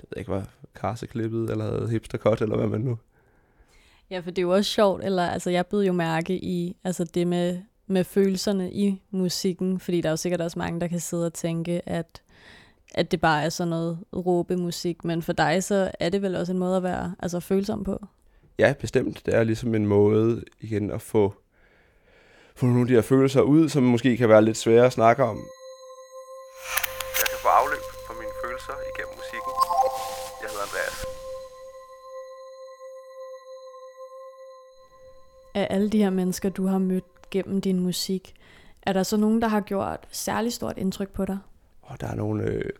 det 0.00 0.02
ved 0.02 0.08
jeg 0.10 0.18
ikke, 0.18 0.30
var 0.30 0.48
karseklippet, 0.74 1.50
eller 1.50 1.64
havde 1.64 1.90
hipstercut, 1.90 2.40
eller 2.40 2.56
hvad 2.56 2.66
man 2.66 2.80
nu 2.80 2.98
Ja, 4.10 4.20
for 4.20 4.30
det 4.30 4.38
er 4.38 4.42
jo 4.42 4.54
også 4.54 4.70
sjovt, 4.70 5.04
eller 5.04 5.22
altså 5.22 5.50
jeg 5.50 5.66
byder 5.66 5.82
jo 5.82 5.92
mærke 5.92 6.44
i 6.44 6.76
altså 6.84 7.04
det 7.04 7.26
med, 7.26 7.60
med 7.86 8.04
følelserne 8.04 8.72
i 8.72 9.02
musikken, 9.10 9.80
fordi 9.80 10.00
der 10.00 10.08
er 10.08 10.12
jo 10.12 10.16
sikkert 10.16 10.40
også 10.40 10.58
mange, 10.58 10.80
der 10.80 10.86
kan 10.86 11.00
sidde 11.00 11.26
og 11.26 11.32
tænke, 11.32 11.88
at, 11.88 12.22
at 12.94 13.10
det 13.10 13.20
bare 13.20 13.42
er 13.42 13.48
sådan 13.48 13.70
noget 13.70 13.98
råbemusik, 14.16 15.04
men 15.04 15.22
for 15.22 15.32
dig 15.32 15.64
så 15.64 15.90
er 16.00 16.08
det 16.08 16.22
vel 16.22 16.36
også 16.36 16.52
en 16.52 16.58
måde 16.58 16.76
at 16.76 16.82
være 16.82 17.14
altså 17.18 17.40
følsom 17.40 17.84
på? 17.84 18.06
Ja, 18.58 18.74
bestemt. 18.80 19.26
Det 19.26 19.34
er 19.34 19.44
ligesom 19.44 19.74
en 19.74 19.86
måde 19.86 20.44
igen 20.60 20.90
at 20.90 21.02
få, 21.02 21.34
få 22.56 22.66
nogle 22.66 22.80
af 22.80 22.86
de 22.86 22.94
her 22.94 23.02
følelser 23.02 23.40
ud, 23.40 23.68
som 23.68 23.82
måske 23.82 24.16
kan 24.16 24.28
være 24.28 24.44
lidt 24.44 24.56
svære 24.56 24.86
at 24.86 24.92
snakke 24.92 25.24
om. 25.24 25.36
Jeg 27.20 27.26
kan 27.30 27.38
få 27.42 27.48
afløb 27.48 27.84
for 28.06 28.14
mine 28.20 28.34
følelser 28.44 28.74
igennem 28.90 29.14
musikken. 29.20 29.52
Jeg 30.42 30.48
hedder 30.50 30.62
Andreas. 30.62 31.22
af 35.54 35.66
alle 35.70 35.88
de 35.88 35.98
her 35.98 36.10
mennesker, 36.10 36.48
du 36.48 36.66
har 36.66 36.78
mødt 36.78 37.30
gennem 37.30 37.60
din 37.60 37.80
musik, 37.80 38.34
er 38.82 38.92
der 38.92 39.02
så 39.02 39.16
nogen, 39.16 39.42
der 39.42 39.48
har 39.48 39.60
gjort 39.60 39.98
særlig 40.10 40.52
stort 40.52 40.78
indtryk 40.78 41.08
på 41.08 41.24
dig? 41.24 41.38
Og 41.82 42.00
der 42.00 42.06
er 42.06 42.14
nogle 42.14 42.44
øh, 42.44 42.70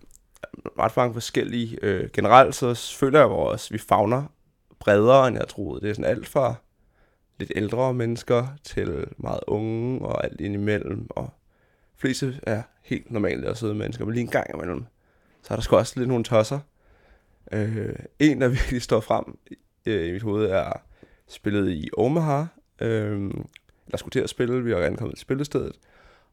ret 0.78 0.96
mange 0.96 1.14
forskellige. 1.14 1.78
Øh, 1.82 2.10
generelt 2.10 2.54
så 2.54 2.94
føler 2.98 3.18
jeg 3.18 3.28
også, 3.28 3.68
at 3.68 3.72
vi 3.72 3.78
fagner 3.78 4.24
bredere, 4.84 5.28
end 5.28 5.36
jeg 5.36 5.48
troede. 5.48 5.80
Det 5.80 5.90
er 5.90 5.94
sådan 5.94 6.10
alt 6.10 6.28
fra 6.28 6.54
lidt 7.38 7.52
ældre 7.56 7.94
mennesker 7.94 8.46
til 8.64 9.06
meget 9.16 9.40
unge 9.46 10.02
og 10.02 10.24
alt 10.24 10.40
indimellem. 10.40 11.06
Og 11.10 11.30
fleste 11.96 12.40
er 12.42 12.62
helt 12.82 13.10
normale 13.10 13.48
og 13.48 13.56
søde 13.56 13.74
mennesker, 13.74 14.04
men 14.04 14.14
lige 14.14 14.22
en 14.22 14.30
gang 14.30 14.54
imellem, 14.54 14.84
så 15.42 15.54
er 15.54 15.56
der 15.56 15.62
sgu 15.62 15.76
også 15.76 15.94
lidt 15.96 16.08
nogle 16.08 16.24
tosser. 16.24 16.60
Øh, 17.52 17.94
en, 18.18 18.40
der 18.40 18.48
virkelig 18.58 18.82
står 18.82 19.00
frem 19.00 19.38
øh, 19.86 20.08
i 20.08 20.12
mit 20.12 20.22
hoved, 20.22 20.46
er 20.46 20.72
spillet 21.28 21.70
i 21.70 21.90
Omaha 21.96 22.44
øh, 22.80 23.30
der 23.90 23.96
skulle 23.96 24.12
til 24.12 24.20
at 24.20 24.30
spille. 24.30 24.64
Vi 24.64 24.74
var 24.74 24.82
ankommet 24.82 25.16
til 25.16 25.22
spillestedet. 25.22 25.76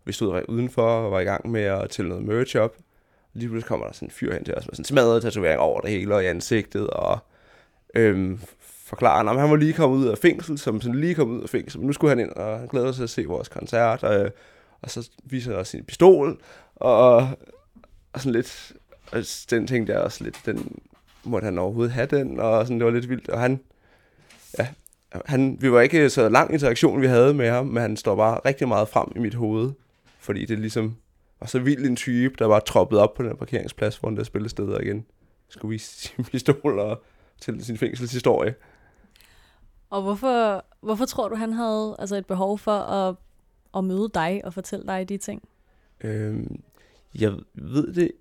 Vi 0.05 0.11
stod 0.11 0.41
udenfor 0.47 0.83
og 0.83 1.11
var 1.11 1.19
i 1.19 1.23
gang 1.23 1.51
med 1.51 1.61
at 1.61 1.89
tælle 1.89 2.09
noget 2.09 2.25
merch 2.25 2.57
op. 2.57 2.75
Og 3.21 3.31
lige 3.33 3.49
pludselig 3.49 3.67
kommer 3.67 3.85
der 3.85 3.93
sådan 3.93 4.07
en 4.07 4.11
fyr 4.11 4.33
hen 4.33 4.43
til 4.43 4.55
os 4.55 4.67
med 4.67 4.75
sådan 4.75 4.81
en 4.81 4.85
smadret 4.85 5.21
tatovering 5.21 5.59
over 5.59 5.81
det 5.81 5.89
hele 5.89 6.15
og 6.15 6.23
i 6.23 6.25
ansigtet. 6.25 6.87
Og 6.87 7.19
øhm, 7.95 8.39
forklarer, 8.59 9.29
at 9.29 9.39
han 9.39 9.49
var 9.49 9.55
lige 9.55 9.73
kommet 9.73 9.97
ud 9.97 10.07
af 10.07 10.17
fængsel, 10.17 10.57
som 10.57 10.81
sådan 10.81 10.99
lige 10.99 11.15
kommet 11.15 11.37
ud 11.37 11.43
af 11.43 11.49
fængsel. 11.49 11.79
Men 11.79 11.87
nu 11.87 11.93
skulle 11.93 12.11
han 12.11 12.19
ind, 12.19 12.29
og 12.29 12.59
han 12.59 12.67
glæder 12.67 12.91
sig 12.91 12.95
til 12.95 13.03
at 13.03 13.09
se 13.09 13.25
vores 13.25 13.47
koncert. 13.47 14.03
Og, 14.03 14.31
og 14.81 14.89
så 14.89 15.09
viser 15.23 15.55
han 15.55 15.65
sin 15.65 15.83
pistol. 15.83 16.41
Og, 16.75 17.15
og 18.13 18.19
sådan 18.21 18.31
lidt... 18.31 18.73
Og 19.11 19.23
den 19.49 19.67
ting 19.67 19.87
der 19.87 19.99
også 19.99 20.23
lidt, 20.23 20.41
den 20.45 20.79
måtte 21.23 21.45
han 21.45 21.57
overhovedet 21.57 21.93
have 21.93 22.07
den, 22.07 22.39
og 22.39 22.65
sådan, 22.65 22.79
det 22.79 22.85
var 22.85 22.91
lidt 22.91 23.09
vildt. 23.09 23.29
Og 23.29 23.39
han, 23.39 23.59
ja, 24.59 24.67
han, 25.25 25.57
vi 25.61 25.71
var 25.71 25.81
ikke 25.81 26.09
så 26.09 26.29
lang 26.29 26.53
interaktion, 26.53 27.01
vi 27.01 27.07
havde 27.07 27.33
med 27.33 27.49
ham, 27.49 27.65
men 27.65 27.81
han 27.81 27.97
står 27.97 28.15
bare 28.15 28.39
rigtig 28.45 28.67
meget 28.67 28.89
frem 28.89 29.11
i 29.15 29.19
mit 29.19 29.33
hoved, 29.33 29.71
fordi 30.19 30.45
det 30.45 30.59
ligesom 30.59 30.95
var 31.39 31.47
så 31.47 31.59
vild 31.59 31.85
en 31.85 31.95
type, 31.95 32.35
der 32.39 32.45
var 32.45 32.59
troppet 32.59 32.99
op 32.99 33.13
på 33.13 33.23
den 33.23 33.37
parkeringsplads, 33.37 33.97
hvor 33.97 34.09
han 34.09 34.17
der 34.17 34.23
spillede 34.23 34.49
steder 34.49 34.79
igen. 34.79 35.05
Skulle 35.49 35.69
vise 35.69 36.01
sin 36.07 36.23
pistol 36.23 36.79
og 36.79 37.03
til 37.41 37.65
sin 37.65 37.77
fængselshistorie. 37.77 38.55
Og 39.89 40.01
hvorfor, 40.01 40.65
hvorfor 40.81 41.05
tror 41.05 41.29
du, 41.29 41.35
han 41.35 41.53
havde 41.53 41.95
altså 41.99 42.15
et 42.15 42.25
behov 42.25 42.59
for 42.59 42.77
at, 42.77 43.15
at 43.75 43.83
møde 43.83 44.09
dig 44.13 44.41
og 44.43 44.53
fortælle 44.53 44.87
dig 44.87 45.09
de 45.09 45.17
ting? 45.17 45.43
Øhm, 46.01 46.63
jeg 47.15 47.33
ved 47.53 47.93
det 47.93 48.11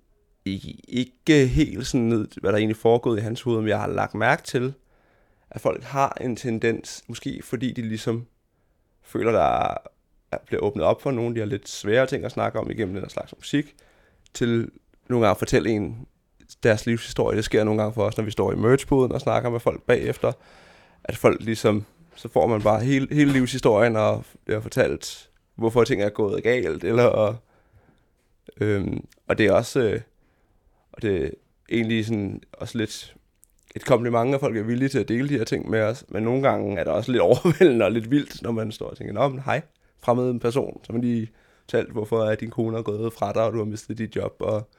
ikke, 0.45 0.77
ikke 0.87 1.47
helt 1.47 1.87
sådan 1.87 2.07
ned, 2.07 2.27
hvad 2.41 2.51
der 2.51 2.57
egentlig 2.57 2.77
foregået 2.77 3.17
i 3.17 3.21
hans 3.21 3.41
hoved, 3.41 3.59
men 3.59 3.67
jeg 3.67 3.79
har 3.79 3.87
lagt 3.87 4.15
mærke 4.15 4.43
til, 4.43 4.73
at 5.49 5.61
folk 5.61 5.83
har 5.83 6.17
en 6.21 6.35
tendens, 6.35 7.03
måske 7.07 7.41
fordi 7.43 7.71
de 7.71 7.81
ligesom 7.81 8.27
føler, 9.01 9.31
der 9.31 9.75
er, 10.31 10.37
bliver 10.45 10.61
åbnet 10.61 10.85
op 10.85 11.01
for 11.01 11.11
nogle, 11.11 11.35
de 11.35 11.39
har 11.39 11.47
lidt 11.47 11.69
svære 11.69 12.07
ting 12.07 12.25
at 12.25 12.31
snakke 12.31 12.59
om 12.59 12.71
igennem 12.71 12.93
den 12.93 13.03
her 13.03 13.09
slags 13.09 13.33
musik, 13.37 13.75
til 14.33 14.71
nogle 15.09 15.25
gange 15.25 15.31
at 15.31 15.37
fortælle 15.37 15.69
en 15.69 16.07
deres 16.63 16.85
livshistorie. 16.85 17.37
Det 17.37 17.45
sker 17.45 17.63
nogle 17.63 17.81
gange 17.81 17.93
for 17.93 18.03
os, 18.03 18.17
når 18.17 18.23
vi 18.23 18.31
står 18.31 18.51
i 18.51 18.55
merchboden 18.55 19.11
og 19.11 19.21
snakker 19.21 19.49
med 19.49 19.59
folk 19.59 19.81
bagefter, 19.81 20.31
at 21.03 21.17
folk 21.17 21.41
ligesom, 21.43 21.85
så 22.15 22.29
får 22.29 22.47
man 22.47 22.61
bare 22.61 22.83
hele, 22.83 23.07
hele 23.11 23.31
livshistorien, 23.31 23.95
og 23.95 24.25
bliver 24.45 24.57
har 24.57 24.61
fortalt, 24.61 25.29
hvorfor 25.55 25.83
ting 25.83 26.01
er 26.01 26.09
gået 26.09 26.43
galt, 26.43 26.83
eller 26.83 27.35
Øhm, 28.61 29.05
og 29.27 29.37
det 29.37 29.45
er 29.45 29.53
også, 29.53 29.79
øh, 29.79 30.01
og 30.91 31.01
det 31.01 31.25
er 31.25 31.29
egentlig 31.71 32.05
sådan 32.05 32.41
også 32.53 32.77
lidt 32.77 33.15
et 33.75 33.85
kompliment, 33.85 34.33
at 34.33 34.39
folk 34.39 34.57
er 34.57 34.63
villige 34.63 34.89
til 34.89 34.99
at 34.99 35.07
dele 35.07 35.29
de 35.29 35.37
her 35.37 35.43
ting 35.43 35.69
med 35.69 35.81
os, 35.81 36.05
men 36.09 36.23
nogle 36.23 36.41
gange 36.41 36.79
er 36.79 36.83
det 36.83 36.93
også 36.93 37.11
lidt 37.11 37.21
overvældende 37.31 37.85
og 37.85 37.91
lidt 37.91 38.11
vildt, 38.11 38.41
når 38.41 38.51
man 38.51 38.71
står 38.71 38.89
og 38.89 38.97
tænker, 38.97 39.13
Nå, 39.13 39.27
men 39.27 39.39
hej, 39.39 39.61
fremmed 40.03 40.29
en 40.29 40.39
person, 40.39 40.81
så 40.83 40.93
man 40.93 41.01
lige 41.01 41.31
talt, 41.67 41.91
hvorfor 41.91 42.23
er 42.23 42.35
din 42.35 42.49
kone 42.49 42.77
er 42.77 42.81
gået 42.81 43.13
fra 43.13 43.33
dig, 43.33 43.43
og 43.43 43.53
du 43.53 43.57
har 43.57 43.65
mistet 43.65 43.97
dit 43.97 44.15
job, 44.15 44.35
og 44.39 44.69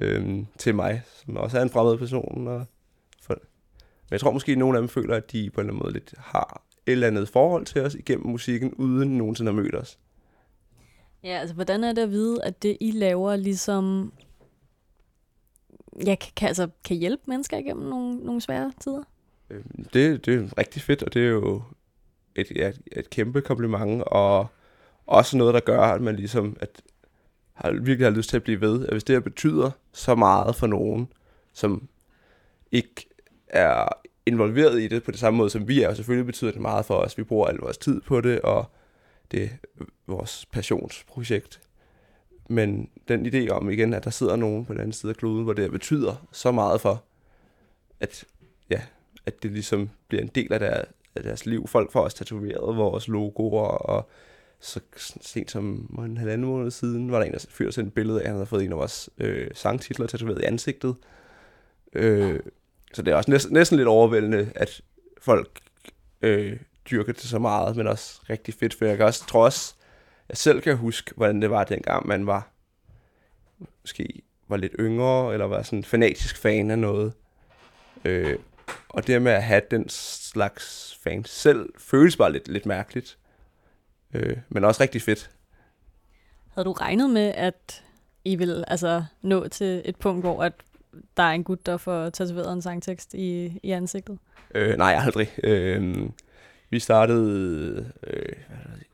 øhm, 0.00 0.46
til 0.58 0.74
mig, 0.74 1.02
som 1.06 1.36
også 1.36 1.58
er 1.58 1.62
en 1.62 1.70
fremmed 1.70 1.98
person. 1.98 2.48
Og 2.48 2.66
for, 3.22 3.34
men 3.34 4.10
jeg 4.10 4.20
tror 4.20 4.30
måske, 4.30 4.52
at 4.52 4.58
nogle 4.58 4.78
af 4.78 4.82
dem 4.82 4.88
føler, 4.88 5.16
at 5.16 5.32
de 5.32 5.50
på 5.50 5.60
en 5.60 5.66
eller 5.66 5.72
anden 5.72 5.82
måde 5.84 5.92
lidt 5.92 6.14
har 6.18 6.62
et 6.86 6.92
eller 6.92 7.06
andet 7.06 7.28
forhold 7.28 7.66
til 7.66 7.82
os 7.82 7.94
igennem 7.94 8.26
musikken, 8.26 8.74
uden 8.74 9.18
nogensinde 9.18 9.48
at 9.48 9.54
møde 9.54 9.78
os. 9.78 9.98
Ja, 11.22 11.38
altså 11.38 11.54
hvordan 11.54 11.84
er 11.84 11.92
det 11.92 12.02
at 12.02 12.10
vide, 12.10 12.44
at 12.44 12.62
det 12.62 12.76
I 12.80 12.90
laver 12.90 13.36
ligesom 13.36 14.12
ja, 16.06 16.16
kan, 16.36 16.48
altså, 16.48 16.68
kan 16.84 16.96
hjælpe 16.96 17.22
mennesker 17.26 17.56
igennem 17.56 17.88
nogle, 17.88 18.16
nogle 18.16 18.40
svære 18.40 18.72
tider? 18.80 19.02
Øhm, 19.50 19.84
det, 19.92 20.26
det 20.26 20.34
er 20.34 20.58
rigtig 20.58 20.82
fedt, 20.82 21.02
og 21.02 21.14
det 21.14 21.22
er 21.22 21.28
jo 21.30 21.62
et, 22.34 22.50
ja, 22.56 22.72
et 22.92 23.10
kæmpe 23.10 23.40
kompliment, 23.40 24.02
og 24.02 24.46
også 25.06 25.36
noget, 25.36 25.54
der 25.54 25.60
gør, 25.60 25.80
at 25.80 26.00
man 26.00 26.16
ligesom 26.16 26.56
at, 26.60 26.82
har, 27.54 27.70
virkelig 27.70 28.06
har 28.06 28.16
lyst 28.16 28.30
til 28.30 28.36
at 28.36 28.42
blive 28.42 28.60
ved. 28.60 28.86
At 28.86 28.92
hvis 28.92 29.04
det 29.04 29.16
her 29.16 29.20
betyder 29.20 29.70
så 29.92 30.14
meget 30.14 30.56
for 30.56 30.66
nogen, 30.66 31.08
som 31.52 31.88
ikke 32.72 33.08
er 33.48 33.88
involveret 34.26 34.82
i 34.82 34.88
det 34.88 35.02
på 35.02 35.10
det 35.10 35.20
samme 35.20 35.36
måde, 35.36 35.50
som 35.50 35.68
vi 35.68 35.82
er, 35.82 35.88
og 35.88 35.96
selvfølgelig 35.96 36.26
betyder 36.26 36.50
det 36.50 36.60
meget 36.60 36.86
for 36.86 36.94
os. 36.94 37.18
Vi 37.18 37.22
bruger 37.22 37.46
al 37.46 37.56
vores 37.56 37.78
tid 37.78 38.00
på 38.00 38.20
det, 38.20 38.40
og 38.40 38.70
det 39.30 39.42
er 39.42 39.48
vores 40.06 40.46
passionsprojekt. 40.52 41.60
Men 42.48 42.90
den 43.08 43.26
idé 43.26 43.48
om 43.48 43.70
igen, 43.70 43.94
at 43.94 44.04
der 44.04 44.10
sidder 44.10 44.36
nogen 44.36 44.64
på 44.64 44.72
den 44.72 44.80
anden 44.80 44.92
side 44.92 45.10
af 45.10 45.16
kloden, 45.16 45.44
hvor 45.44 45.52
det 45.52 45.70
betyder 45.70 46.26
så 46.32 46.52
meget 46.52 46.80
for, 46.80 47.04
at, 48.00 48.24
ja, 48.70 48.82
at 49.26 49.42
det 49.42 49.50
ligesom 49.50 49.90
bliver 50.08 50.22
en 50.22 50.30
del 50.34 50.52
af, 50.52 50.60
der, 50.60 50.84
af 51.14 51.22
deres 51.22 51.46
liv. 51.46 51.66
Folk 51.66 51.92
får 51.92 52.00
også 52.00 52.16
tatoveret 52.16 52.76
vores 52.76 53.08
logoer, 53.08 53.68
og 53.68 54.08
så 54.64 54.80
sent 55.20 55.50
som 55.50 55.96
en 56.04 56.16
halvanden 56.16 56.46
måned 56.46 56.70
siden, 56.70 57.12
var 57.12 57.18
der 57.18 57.26
en, 57.26 57.32
der 57.32 57.46
fyr 57.48 57.70
sendte 57.70 57.88
et 57.88 57.94
billede 57.94 58.18
af, 58.18 58.22
at 58.22 58.28
han 58.28 58.36
havde 58.36 58.46
fået 58.46 58.64
en 58.64 58.72
af 58.72 58.78
vores 58.78 59.10
øh, 59.18 59.50
sangtitler 59.54 60.06
tatoveret 60.06 60.40
i 60.40 60.44
ansigtet. 60.44 60.96
Øh, 61.92 62.40
så 62.94 63.02
det 63.02 63.12
er 63.12 63.16
også 63.16 63.30
næsten, 63.30 63.52
næsten 63.52 63.76
lidt 63.76 63.88
overvældende, 63.88 64.50
at 64.54 64.80
folk 65.20 65.60
øh, 66.22 66.56
dyrker 66.90 67.12
det 67.12 67.22
så 67.22 67.38
meget, 67.38 67.76
men 67.76 67.86
også 67.86 68.20
rigtig 68.30 68.54
fedt, 68.54 68.74
for 68.74 68.84
jeg 68.84 68.96
kan 68.96 69.06
også, 69.06 69.26
tror 69.26 69.44
også, 69.44 69.74
jeg 70.28 70.36
selv 70.36 70.60
kan 70.60 70.76
huske, 70.76 71.12
hvordan 71.16 71.42
det 71.42 71.50
var 71.50 71.64
dengang, 71.64 72.06
man 72.06 72.26
var 72.26 72.50
måske 73.80 74.22
var 74.48 74.56
lidt 74.56 74.74
yngre, 74.80 75.32
eller 75.32 75.46
var 75.46 75.62
sådan 75.62 75.84
fanatisk 75.84 76.36
fan 76.36 76.70
af 76.70 76.78
noget. 76.78 77.12
Øh, 78.04 78.38
og 78.88 79.06
det 79.06 79.22
med 79.22 79.32
at 79.32 79.42
have 79.42 79.62
den 79.70 79.88
slags 79.88 80.98
fan 81.02 81.24
selv, 81.24 81.68
føles 81.78 82.16
bare 82.16 82.32
lidt, 82.32 82.48
lidt 82.48 82.66
mærkeligt. 82.66 83.18
Øh, 84.14 84.36
men 84.48 84.64
også 84.64 84.82
rigtig 84.82 85.02
fedt. 85.02 85.30
Havde 86.54 86.64
du 86.64 86.72
regnet 86.72 87.10
med, 87.10 87.32
at 87.34 87.82
I 88.24 88.36
vil 88.36 88.64
altså, 88.68 89.04
nå 89.22 89.48
til 89.48 89.82
et 89.84 89.96
punkt, 89.96 90.24
hvor 90.24 90.42
at 90.42 90.52
der 91.16 91.22
er 91.22 91.32
en 91.32 91.44
gut, 91.44 91.66
der 91.66 91.76
får 91.76 92.10
tatoveret 92.10 92.52
en 92.52 92.62
sangtekst 92.62 93.14
i, 93.14 93.58
i 93.62 93.70
ansigtet? 93.70 94.18
Øh, 94.54 94.76
nej, 94.76 94.98
aldrig. 95.04 95.30
Øh, 95.44 96.08
vi 96.70 96.78
startede, 96.78 97.92
øh, 98.06 98.36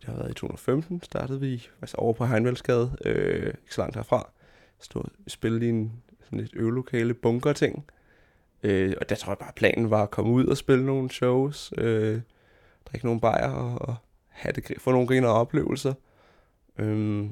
det 0.00 0.04
har 0.04 0.14
været 0.14 0.30
i 0.30 0.34
2015, 0.34 1.02
startede 1.02 1.40
vi 1.40 1.68
altså 1.82 1.96
over 1.96 2.12
på 2.12 2.26
Heinvaldsgade, 2.26 2.96
øh, 3.04 3.46
ikke 3.46 3.74
så 3.74 3.80
langt 3.80 3.96
herfra. 3.96 4.30
Stod 4.80 5.04
spillede 5.26 5.66
i 5.66 5.68
en 5.68 5.92
sådan 6.24 6.40
et 6.40 6.50
øvelokale 6.54 7.14
bunker-ting. 7.14 7.84
Øh, 8.62 8.94
og 9.00 9.08
der 9.08 9.14
tror 9.14 9.32
jeg 9.32 9.38
bare, 9.38 9.52
planen 9.56 9.90
var 9.90 10.02
at 10.02 10.10
komme 10.10 10.32
ud 10.32 10.46
og 10.46 10.56
spille 10.56 10.86
nogle 10.86 11.10
shows, 11.10 11.72
øh, 11.78 12.20
drikke 12.86 13.06
nogle 13.06 13.20
bajer 13.20 13.50
og, 13.50 13.88
og 13.88 13.96
have 14.40 14.52
det, 14.52 14.80
få 14.80 14.90
nogle 14.90 15.06
griner 15.06 15.28
og 15.28 15.34
oplevelser. 15.34 15.94
Øh, 16.78 17.24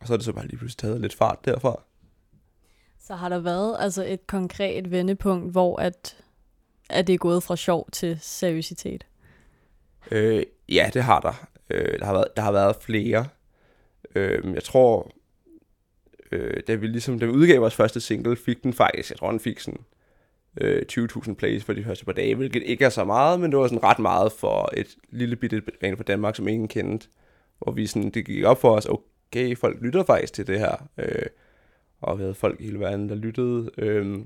og 0.00 0.06
så 0.06 0.12
er 0.12 0.16
det 0.16 0.24
så 0.24 0.32
bare 0.32 0.46
lige 0.46 0.56
pludselig 0.56 0.78
taget 0.78 1.00
lidt 1.00 1.14
fart 1.14 1.44
derfra. 1.44 1.82
Så 3.00 3.14
har 3.14 3.28
der 3.28 3.38
været 3.38 3.76
altså 3.78 4.04
et 4.06 4.26
konkret 4.26 4.90
vendepunkt, 4.90 5.52
hvor 5.52 5.80
at, 5.80 6.16
at 6.90 7.06
det 7.06 7.12
er 7.12 7.18
gået 7.18 7.42
fra 7.42 7.56
sjov 7.56 7.88
til 7.92 8.18
seriøsitet? 8.20 9.06
Øh, 10.10 10.42
ja, 10.68 10.90
det 10.94 11.02
har 11.02 11.20
der. 11.20 11.48
Øh, 11.70 11.98
der, 11.98 12.04
har 12.04 12.12
været, 12.12 12.28
der 12.36 12.42
har 12.42 12.52
været 12.52 12.76
flere. 12.76 13.28
Øh, 14.14 14.54
jeg 14.54 14.64
tror, 14.64 15.10
øh, 16.32 16.62
da 16.66 16.74
vi 16.74 16.86
ligesom, 16.86 17.18
da 17.18 17.26
vi 17.26 17.32
udgav 17.32 17.60
vores 17.60 17.74
første 17.74 18.00
single, 18.00 18.36
fik 18.36 18.62
den 18.62 18.72
faktisk, 18.72 19.10
jeg 19.10 19.18
tror, 19.18 19.30
den 19.30 19.40
fik 19.40 19.60
sådan 19.60 19.80
øh, 20.60 20.82
20.000 20.92 21.34
plays 21.34 21.64
for 21.64 21.72
de 21.72 21.84
første 21.84 22.04
par 22.04 22.12
dage, 22.12 22.34
hvilket 22.34 22.62
ikke 22.62 22.84
er 22.84 22.88
så 22.88 23.04
meget, 23.04 23.40
men 23.40 23.50
det 23.50 23.58
var 23.58 23.66
sådan 23.66 23.84
ret 23.84 23.98
meget 23.98 24.32
for 24.32 24.70
et 24.76 24.96
lille 25.10 25.36
bitte 25.36 25.62
band 25.80 25.96
fra 25.96 26.04
Danmark, 26.04 26.36
som 26.36 26.48
ingen 26.48 26.68
kendte, 26.68 27.08
hvor 27.58 27.72
vi 27.72 27.86
sådan, 27.86 28.10
det 28.10 28.26
gik 28.26 28.44
op 28.44 28.60
for 28.60 28.76
os, 28.76 28.86
okay, 28.86 29.56
folk 29.56 29.82
lytter 29.82 30.04
faktisk 30.04 30.32
til 30.32 30.46
det 30.46 30.58
her, 30.58 30.88
øh, 30.98 31.26
og 32.00 32.18
vi 32.18 32.22
havde 32.22 32.34
folk 32.34 32.60
i 32.60 32.64
hele 32.64 32.80
verden, 32.80 33.08
der 33.08 33.14
lyttede. 33.14 33.70
Øh, 33.78 34.18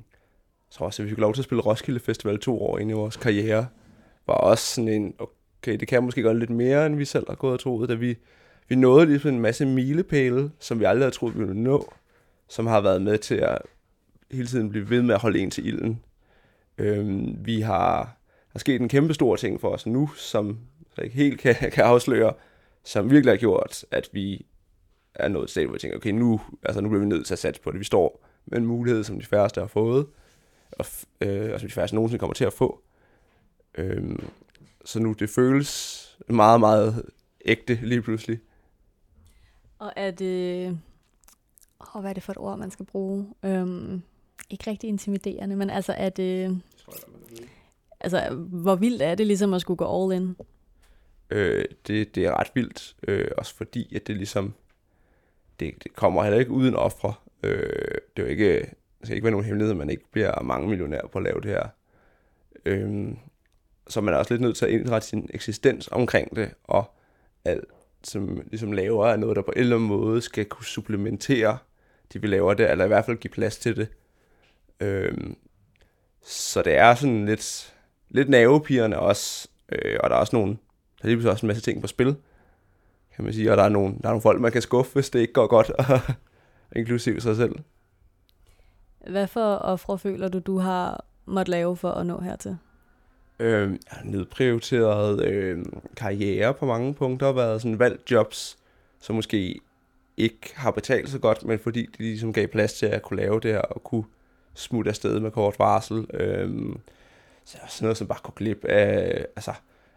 så 0.70 0.84
også, 0.84 1.02
at 1.02 1.04
vi 1.04 1.10
fik 1.10 1.18
lov 1.18 1.34
til 1.34 1.40
at 1.40 1.44
spille 1.44 1.62
Roskilde 1.62 2.00
Festival 2.00 2.38
to 2.38 2.62
år 2.62 2.78
ind 2.78 2.90
i 2.90 2.94
vores 2.94 3.16
karriere, 3.16 3.66
var 4.26 4.34
også 4.34 4.74
sådan 4.74 4.88
en, 4.88 5.14
okay, 5.18 5.76
det 5.76 5.88
kan 5.88 6.02
måske 6.02 6.22
godt 6.22 6.38
lidt 6.38 6.50
mere, 6.50 6.86
end 6.86 6.96
vi 6.96 7.04
selv 7.04 7.24
har 7.28 7.34
gået 7.34 7.52
og 7.52 7.60
troet, 7.60 7.88
da 7.88 7.94
vi, 7.94 8.16
vi 8.68 8.74
nåede 8.74 9.06
lige 9.06 9.28
en 9.28 9.40
masse 9.40 9.66
milepæle, 9.66 10.50
som 10.58 10.80
vi 10.80 10.84
aldrig 10.84 11.04
havde 11.04 11.14
troet, 11.14 11.34
vi 11.34 11.38
ville 11.38 11.62
nå, 11.62 11.92
som 12.48 12.66
har 12.66 12.80
været 12.80 13.02
med 13.02 13.18
til 13.18 13.34
at 13.34 13.58
hele 14.30 14.46
tiden 14.46 14.70
blive 14.70 14.90
ved 14.90 15.02
med 15.02 15.14
at 15.14 15.20
holde 15.20 15.38
en 15.38 15.50
til 15.50 15.66
ilden. 15.66 16.00
Øhm, 16.78 17.36
vi 17.46 17.60
har, 17.60 18.16
der 18.52 18.58
sket 18.58 18.80
en 18.80 18.88
kæmpe 18.88 19.14
stor 19.14 19.36
ting 19.36 19.60
for 19.60 19.68
os 19.68 19.86
nu, 19.86 20.10
som 20.16 20.58
jeg 20.96 21.04
ikke 21.04 21.16
helt 21.16 21.40
kan, 21.40 21.54
kan 21.72 21.84
afsløre, 21.84 22.32
som 22.84 23.10
virkelig 23.10 23.32
har 23.32 23.38
gjort, 23.38 23.84
at 23.90 24.08
vi 24.12 24.46
er 25.14 25.28
nået 25.28 25.44
et 25.44 25.50
sted, 25.50 25.64
hvor 25.64 25.72
vi 25.72 25.78
tænker, 25.78 25.96
okay, 25.96 26.10
nu, 26.10 26.40
altså 26.62 26.80
nu 26.80 26.88
bliver 26.88 27.00
vi 27.00 27.08
nødt 27.08 27.26
til 27.26 27.34
at 27.34 27.38
satse 27.38 27.62
på 27.62 27.70
det. 27.70 27.78
Vi 27.78 27.84
står 27.84 28.24
med 28.46 28.58
en 28.58 28.66
mulighed, 28.66 29.04
som 29.04 29.20
de 29.20 29.26
færreste 29.26 29.60
har 29.60 29.68
fået, 29.68 30.06
og, 30.72 30.86
øh, 31.20 31.52
og 31.52 31.60
som 31.60 31.68
de 31.68 31.74
færreste 31.74 31.94
nogensinde 31.94 32.20
kommer 32.20 32.34
til 32.34 32.44
at 32.44 32.52
få. 32.52 32.80
Øhm, 33.74 34.28
så 34.84 35.00
nu 35.00 35.12
det 35.12 35.30
føles 35.30 36.04
meget, 36.28 36.60
meget 36.60 37.02
ægte 37.44 37.78
lige 37.82 38.02
pludselig. 38.02 38.38
Og 39.78 39.92
er 39.96 40.10
det... 40.10 40.78
Oh, 41.94 42.00
hvad 42.00 42.10
er 42.10 42.14
det 42.14 42.22
for 42.22 42.32
et 42.32 42.38
ord, 42.38 42.58
man 42.58 42.70
skal 42.70 42.86
bruge? 42.86 43.26
Øhm, 43.42 44.02
ikke 44.50 44.70
rigtig 44.70 44.88
intimiderende, 44.88 45.56
men 45.56 45.70
altså 45.70 45.92
er 45.92 46.08
det... 46.08 46.60
Altså, 48.00 48.30
hvor 48.48 48.76
vildt 48.76 49.02
er 49.02 49.14
det 49.14 49.26
ligesom 49.26 49.54
at 49.54 49.60
skulle 49.60 49.76
gå 49.76 50.04
all 50.04 50.22
in? 50.22 50.36
Øh, 51.30 51.64
det, 51.86 52.14
det 52.14 52.24
er 52.24 52.40
ret 52.40 52.50
vildt, 52.54 52.96
øh, 53.08 53.30
også 53.38 53.54
fordi, 53.54 53.96
at 53.96 54.06
det 54.06 54.16
ligesom, 54.16 54.54
det, 55.60 55.84
det 55.84 55.92
kommer 55.94 56.22
heller 56.22 56.38
ikke 56.38 56.50
uden 56.50 56.74
ofre. 56.74 57.14
Øh, 57.42 57.98
det 58.16 58.22
er 58.22 58.22
jo 58.22 58.26
ikke, 58.26 58.58
det 58.60 59.04
skal 59.04 59.14
ikke 59.14 59.24
være 59.24 59.30
nogen 59.30 59.46
hemmelighed, 59.46 59.70
at 59.70 59.76
man 59.76 59.90
ikke 59.90 60.10
bliver 60.12 60.42
mange 60.42 60.68
millionær 60.68 61.00
på 61.12 61.18
at 61.18 61.24
lave 61.24 61.40
det 61.40 61.50
her. 61.50 61.68
Øh, 62.64 63.08
så 63.88 64.00
man 64.00 64.14
er 64.14 64.18
også 64.18 64.34
lidt 64.34 64.42
nødt 64.42 64.56
til 64.56 64.66
at 64.66 64.72
indrette 64.72 65.08
sin 65.08 65.30
eksistens 65.34 65.88
omkring 65.92 66.36
det, 66.36 66.50
og 66.64 66.94
alt, 67.44 67.64
som 68.04 68.42
ligesom 68.46 68.72
laver, 68.72 69.06
er 69.06 69.16
noget, 69.16 69.36
der 69.36 69.42
på 69.42 69.52
en 69.56 69.60
eller 69.60 69.76
anden 69.76 69.88
måde 69.88 70.20
skal 70.20 70.44
kunne 70.44 70.66
supplementere 70.66 71.58
det, 72.12 72.22
vi 72.22 72.26
laver 72.26 72.54
der, 72.54 72.70
eller 72.70 72.84
i 72.84 72.88
hvert 72.88 73.04
fald 73.04 73.16
give 73.16 73.30
plads 73.30 73.58
til 73.58 73.76
det. 73.76 73.88
Øhm, 74.80 75.36
så 76.22 76.62
det 76.62 76.76
er 76.76 76.94
sådan 76.94 77.26
lidt, 77.26 77.74
lidt 78.08 78.28
nervepirrende 78.28 78.98
også, 78.98 79.48
øh, 79.72 79.96
og 80.02 80.10
der 80.10 80.16
er 80.16 80.20
også 80.20 80.36
nogle, 80.36 80.56
der 81.02 81.08
er 81.08 81.16
lige 81.16 81.30
også 81.30 81.46
en 81.46 81.48
masse 81.48 81.62
ting 81.62 81.80
på 81.80 81.86
spil, 81.86 82.16
kan 83.16 83.24
man 83.24 83.32
sige, 83.32 83.50
og 83.50 83.56
der 83.56 83.62
er 83.62 83.68
nogle, 83.68 83.94
der 83.94 84.08
er 84.08 84.12
nogle 84.12 84.22
folk, 84.22 84.40
man 84.40 84.52
kan 84.52 84.62
skuffe, 84.62 84.92
hvis 84.92 85.10
det 85.10 85.20
ikke 85.20 85.32
går 85.32 85.46
godt, 85.46 85.70
inklusive 86.76 87.20
sig 87.20 87.36
selv. 87.36 87.54
Hvad 89.10 89.26
for 89.26 89.54
ofre 89.54 89.98
føler 89.98 90.28
du, 90.28 90.38
du 90.38 90.58
har 90.58 91.04
måttet 91.26 91.48
lave 91.48 91.76
for 91.76 91.90
at 91.90 92.06
nå 92.06 92.20
hertil? 92.20 92.56
Øh, 93.38 93.70
jeg 93.70 93.78
har 93.86 94.04
nedprioriteret 94.04 95.24
øh, 95.24 95.64
karriere 95.96 96.54
på 96.54 96.66
mange 96.66 96.94
punkter, 96.94 97.32
været 97.32 97.62
sådan 97.62 97.78
valgt 97.78 98.10
jobs, 98.10 98.58
som 99.00 99.16
måske 99.16 99.60
ikke 100.16 100.52
har 100.54 100.70
betalt 100.70 101.10
så 101.10 101.18
godt, 101.18 101.44
men 101.44 101.58
fordi 101.58 101.82
de 101.82 101.98
ligesom 101.98 102.32
gav 102.32 102.46
plads 102.46 102.72
til 102.72 102.86
at 102.86 103.02
kunne 103.02 103.16
lave 103.16 103.40
det 103.40 103.52
her, 103.52 103.60
og 103.60 103.84
kunne 103.84 104.04
smutte 104.58 104.88
afsted 104.88 105.20
med 105.20 105.30
kort 105.30 105.58
varsel. 105.58 106.06
Øh, 106.14 106.76
så 107.44 107.58
sådan 107.68 107.84
noget, 107.84 107.96
som 107.96 108.06
bare 108.06 108.18
kunne 108.22 108.34
glip 108.36 108.64
af, 108.64 109.26
altså, 109.36 109.52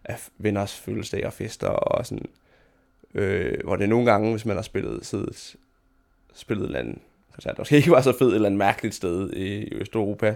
af 0.05 0.29
venners 0.37 0.75
fødselsdage 0.75 1.25
og 1.25 1.33
fester, 1.33 1.67
og 1.67 2.05
sådan, 2.05 2.25
øh, 3.13 3.57
hvor 3.63 3.75
det 3.75 3.89
nogle 3.89 4.11
gange, 4.11 4.31
hvis 4.31 4.45
man 4.45 4.55
har 4.55 4.63
spillet, 4.63 5.05
siddet, 5.05 5.55
spillet 6.33 6.63
en 6.63 6.65
eller 6.65 6.79
andet 6.79 7.01
koncert, 7.33 7.57
måske 7.57 7.77
ikke 7.77 7.91
var 7.91 8.01
så 8.01 8.17
fed, 8.17 8.27
et 8.27 8.35
eller 8.35 8.45
andet 8.45 8.57
mærkeligt 8.57 8.95
sted 8.95 9.33
i 9.33 9.73
Østeuropa, 9.75 10.35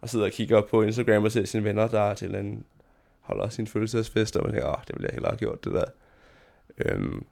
og 0.00 0.08
sidder 0.08 0.26
og 0.26 0.32
kigger 0.32 0.60
på 0.60 0.82
Instagram 0.82 1.24
og 1.24 1.32
ser 1.32 1.44
sine 1.44 1.64
venner, 1.64 1.88
der 1.88 2.14
til 2.14 2.34
en 2.34 2.64
holder 3.20 3.48
sin 3.48 3.66
fødselsdagsfest, 3.66 4.36
og 4.36 4.42
man 4.42 4.52
tænker, 4.52 4.68
åh, 4.68 4.80
det 4.86 4.94
ville 4.94 5.06
jeg 5.06 5.14
hellere 5.14 5.30
have 5.30 5.38
gjort, 5.38 5.64
det 5.64 5.72
der. 5.72 5.84
Øhm, 6.78 7.24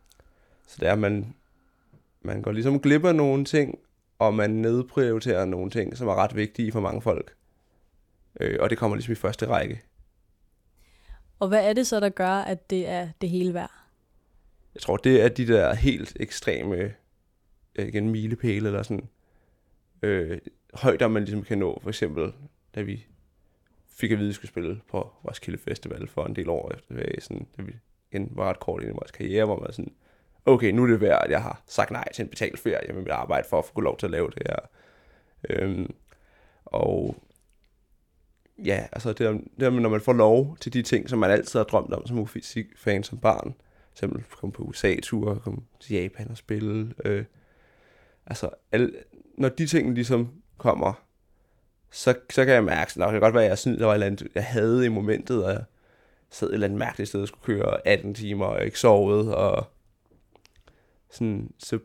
så 0.66 0.76
det 0.80 0.88
er, 0.88 0.94
man, 0.94 1.34
man 2.22 2.42
går 2.42 2.52
ligesom 2.52 2.80
glip 2.80 3.04
af 3.04 3.14
nogle 3.14 3.44
ting, 3.44 3.78
og 4.26 4.34
man 4.34 4.50
nedprioriterer 4.50 5.44
nogle 5.44 5.70
ting, 5.70 5.96
som 5.96 6.08
er 6.08 6.14
ret 6.14 6.36
vigtige 6.36 6.72
for 6.72 6.80
mange 6.80 7.02
folk. 7.02 7.34
Øh, 8.40 8.58
og 8.60 8.70
det 8.70 8.78
kommer 8.78 8.96
ligesom 8.96 9.12
i 9.12 9.14
første 9.14 9.46
række. 9.46 9.82
Og 11.38 11.48
hvad 11.48 11.68
er 11.68 11.72
det 11.72 11.86
så, 11.86 12.00
der 12.00 12.08
gør, 12.08 12.30
at 12.30 12.70
det 12.70 12.88
er 12.88 13.08
det 13.20 13.30
hele 13.30 13.54
værd? 13.54 13.70
Jeg 14.74 14.82
tror, 14.82 14.96
det 14.96 15.22
er 15.22 15.28
de 15.28 15.46
der 15.46 15.74
helt 15.74 16.16
ekstreme 16.20 16.94
igen, 17.78 18.10
milepæle 18.10 18.66
eller 18.66 18.82
sådan 18.82 19.08
øh, 20.02 20.38
højder, 20.74 21.08
man 21.08 21.24
ligesom 21.24 21.42
kan 21.42 21.58
nå. 21.58 21.78
For 21.82 21.88
eksempel, 21.88 22.32
da 22.74 22.82
vi 22.82 23.06
fik 23.88 24.10
at 24.10 24.18
vide, 24.18 24.26
at 24.26 24.28
vi 24.28 24.34
skulle 24.34 24.48
spille 24.48 24.80
på 24.90 25.00
Roskilde 25.00 25.58
Festival 25.58 26.08
for 26.08 26.24
en 26.24 26.36
del 26.36 26.48
år 26.48 26.72
efter, 26.74 27.20
sådan, 27.20 27.46
da 27.56 27.62
vi 27.62 27.72
igen 28.12 28.28
var 28.30 28.48
ret 28.48 28.60
kort 28.60 28.82
ind 28.82 28.90
i 28.90 28.94
vores 28.94 29.10
karriere, 29.10 29.44
hvor 29.44 29.60
man 29.60 29.72
sådan, 29.72 29.94
okay, 30.46 30.70
nu 30.70 30.82
er 30.82 30.86
det 30.86 31.00
værd, 31.00 31.22
at 31.24 31.30
jeg 31.30 31.42
har 31.42 31.62
sagt 31.66 31.90
nej 31.90 32.12
til 32.12 32.22
en 32.22 32.28
betalt 32.28 32.58
ferie 32.58 32.92
med 32.92 33.02
mit 33.02 33.10
arbejde 33.10 33.48
for 33.48 33.58
at 33.58 33.64
få 33.64 33.80
lov 33.80 33.98
til 33.98 34.06
at 34.06 34.10
lave 34.10 34.30
det 34.30 34.42
her. 34.46 34.56
Øhm, 35.50 35.94
og 36.64 37.16
ja, 38.64 38.86
altså 38.92 39.12
det, 39.12 39.40
det 39.60 39.72
når 39.72 39.88
man 39.88 40.00
får 40.00 40.12
lov 40.12 40.56
til 40.60 40.72
de 40.72 40.82
ting, 40.82 41.08
som 41.08 41.18
man 41.18 41.30
altid 41.30 41.58
har 41.58 41.64
drømt 41.64 41.92
om 41.92 42.06
som 42.06 42.26
fysikfan 42.26 43.02
som 43.02 43.18
barn, 43.18 43.54
eksempel 43.92 44.24
komme 44.40 44.52
på 44.52 44.62
USA-ture, 44.62 45.40
komme 45.40 45.60
til 45.80 45.96
Japan 45.96 46.30
og 46.30 46.36
spille, 46.36 46.94
øh, 47.04 47.24
altså 48.26 48.50
alle, 48.72 48.92
når 49.38 49.48
de 49.48 49.66
ting 49.66 49.94
ligesom 49.94 50.32
kommer, 50.58 50.92
så, 51.90 52.14
så 52.30 52.44
kan 52.44 52.54
jeg 52.54 52.64
mærke, 52.64 52.90
at 52.90 52.94
det 52.94 53.10
kan 53.10 53.20
godt 53.20 53.34
være, 53.34 53.44
at 53.44 53.48
jeg 53.48 53.58
synes, 53.58 53.78
der 53.78 53.84
var 53.84 53.92
et 53.92 53.96
eller 53.96 54.06
andet, 54.06 54.28
jeg 54.34 54.44
havde 54.44 54.86
i 54.86 54.88
momentet, 54.88 55.44
og 55.44 55.52
jeg 55.52 55.64
sad 56.30 56.48
et 56.48 56.54
eller 56.54 56.66
andet 56.66 56.78
mærkeligt 56.78 57.08
sted 57.08 57.22
og 57.22 57.28
skulle 57.28 57.58
køre 57.58 57.86
18 57.86 58.14
timer, 58.14 58.46
og 58.46 58.64
ikke 58.64 58.78
sovet, 58.78 59.34
og 59.34 59.66
sådan, 61.12 61.52
så, 61.58 61.78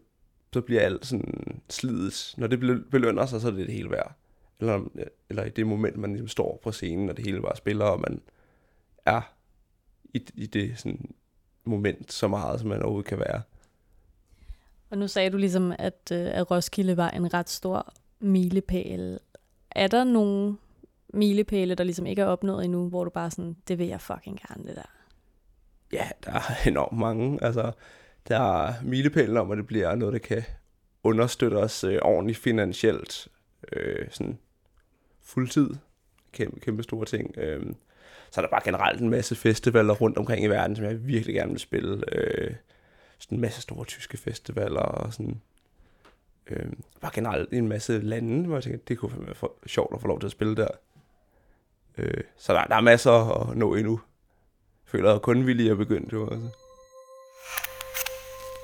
så 0.53 0.61
bliver 0.61 0.81
alt 0.81 1.05
sådan 1.05 1.61
slidet. 1.69 2.33
Når 2.37 2.47
det 2.47 2.59
belønner 2.91 3.25
sig, 3.25 3.41
så 3.41 3.47
er 3.47 3.51
det 3.51 3.67
det 3.67 3.75
hele 3.75 3.91
værd. 3.91 4.15
Eller, 4.59 4.81
eller 5.29 5.43
i 5.43 5.49
det 5.49 5.67
moment, 5.67 5.97
man 5.97 6.09
ligesom 6.09 6.27
står 6.27 6.59
på 6.63 6.71
scenen, 6.71 7.09
og 7.09 7.17
det 7.17 7.25
hele 7.25 7.41
bare 7.41 7.55
spiller, 7.55 7.85
og 7.85 7.99
man 7.99 8.21
er 9.05 9.21
i, 10.13 10.25
i 10.35 10.45
det 10.45 10.79
sådan 10.79 11.13
moment 11.63 12.13
så 12.13 12.27
meget, 12.27 12.59
som 12.59 12.69
man 12.69 12.81
overhovedet 12.81 13.09
kan 13.09 13.19
være. 13.19 13.41
Og 14.89 14.97
nu 14.97 15.07
sagde 15.07 15.29
du 15.29 15.37
ligesom, 15.37 15.73
at, 15.79 16.11
øh, 16.11 16.27
at 16.31 16.51
Roskilde 16.51 16.97
var 16.97 17.09
en 17.09 17.33
ret 17.33 17.49
stor 17.49 17.93
milepæl. 18.19 19.19
Er 19.71 19.87
der 19.87 20.03
nogle 20.03 20.57
milepæle, 21.13 21.75
der 21.75 21.83
ligesom 21.83 22.05
ikke 22.05 22.21
er 22.21 22.25
opnået 22.25 22.65
endnu, 22.65 22.89
hvor 22.89 23.03
du 23.03 23.09
bare 23.09 23.31
sådan, 23.31 23.55
det 23.67 23.77
vil 23.77 23.87
jeg 23.87 24.01
fucking 24.01 24.39
gerne, 24.47 24.67
det 24.67 24.75
der? 24.75 24.91
Ja, 25.91 26.09
der 26.25 26.31
er 26.31 26.67
enormt 26.67 26.97
mange. 26.97 27.43
Altså, 27.43 27.71
der 28.27 28.63
er 28.67 28.73
milepælen 28.83 29.37
om, 29.37 29.51
at 29.51 29.57
det 29.57 29.67
bliver 29.67 29.95
noget, 29.95 30.13
der 30.13 30.19
kan 30.19 30.43
understøtte 31.03 31.55
os 31.55 31.83
øh, 31.83 31.99
ordentligt 32.01 32.39
finansielt. 32.39 33.27
Øh, 33.73 34.07
sådan 34.11 34.39
fuldtid. 35.21 35.69
Kæmpe, 36.31 36.59
kæmpe 36.59 36.83
store 36.83 37.05
ting. 37.05 37.37
Øh, 37.37 37.65
så 38.31 38.41
er 38.41 38.45
der 38.45 38.49
bare 38.49 38.61
generelt 38.63 39.01
en 39.01 39.09
masse 39.09 39.35
festivaler 39.35 39.93
rundt 39.93 40.17
omkring 40.17 40.43
i 40.43 40.47
verden, 40.47 40.75
som 40.75 40.85
jeg 40.85 41.07
virkelig 41.07 41.35
gerne 41.35 41.51
vil 41.51 41.59
spille. 41.59 42.03
Øh, 42.15 42.55
sådan 43.19 43.37
en 43.37 43.41
masse 43.41 43.61
store 43.61 43.85
tyske 43.85 44.17
festivaler 44.17 44.79
og 44.79 45.13
sådan. 45.13 45.41
Øh, 46.47 46.65
bare 47.01 47.11
generelt 47.13 47.53
en 47.53 47.67
masse 47.67 47.99
lande, 47.99 48.47
hvor 48.47 48.55
jeg 48.55 48.63
tænker, 48.63 48.79
det 48.87 48.97
kunne 48.97 49.25
være 49.25 49.35
for, 49.35 49.53
sjovt 49.65 49.93
at 49.95 50.01
få 50.01 50.07
lov 50.07 50.19
til 50.19 50.27
at 50.27 50.31
spille 50.31 50.55
der. 50.55 50.67
Øh, 51.97 52.23
så 52.37 52.53
der, 52.53 52.63
der 52.63 52.75
er 52.75 52.81
masser 52.81 53.11
at 53.11 53.57
nå 53.57 53.75
endnu. 53.75 53.99
Jeg 54.85 54.91
føler, 54.91 55.13
at 55.13 55.21
kun 55.21 55.45
villig 55.45 55.71
at 55.71 55.77
begynde 55.77 56.09
jo 56.13 56.27
også. 56.27 56.66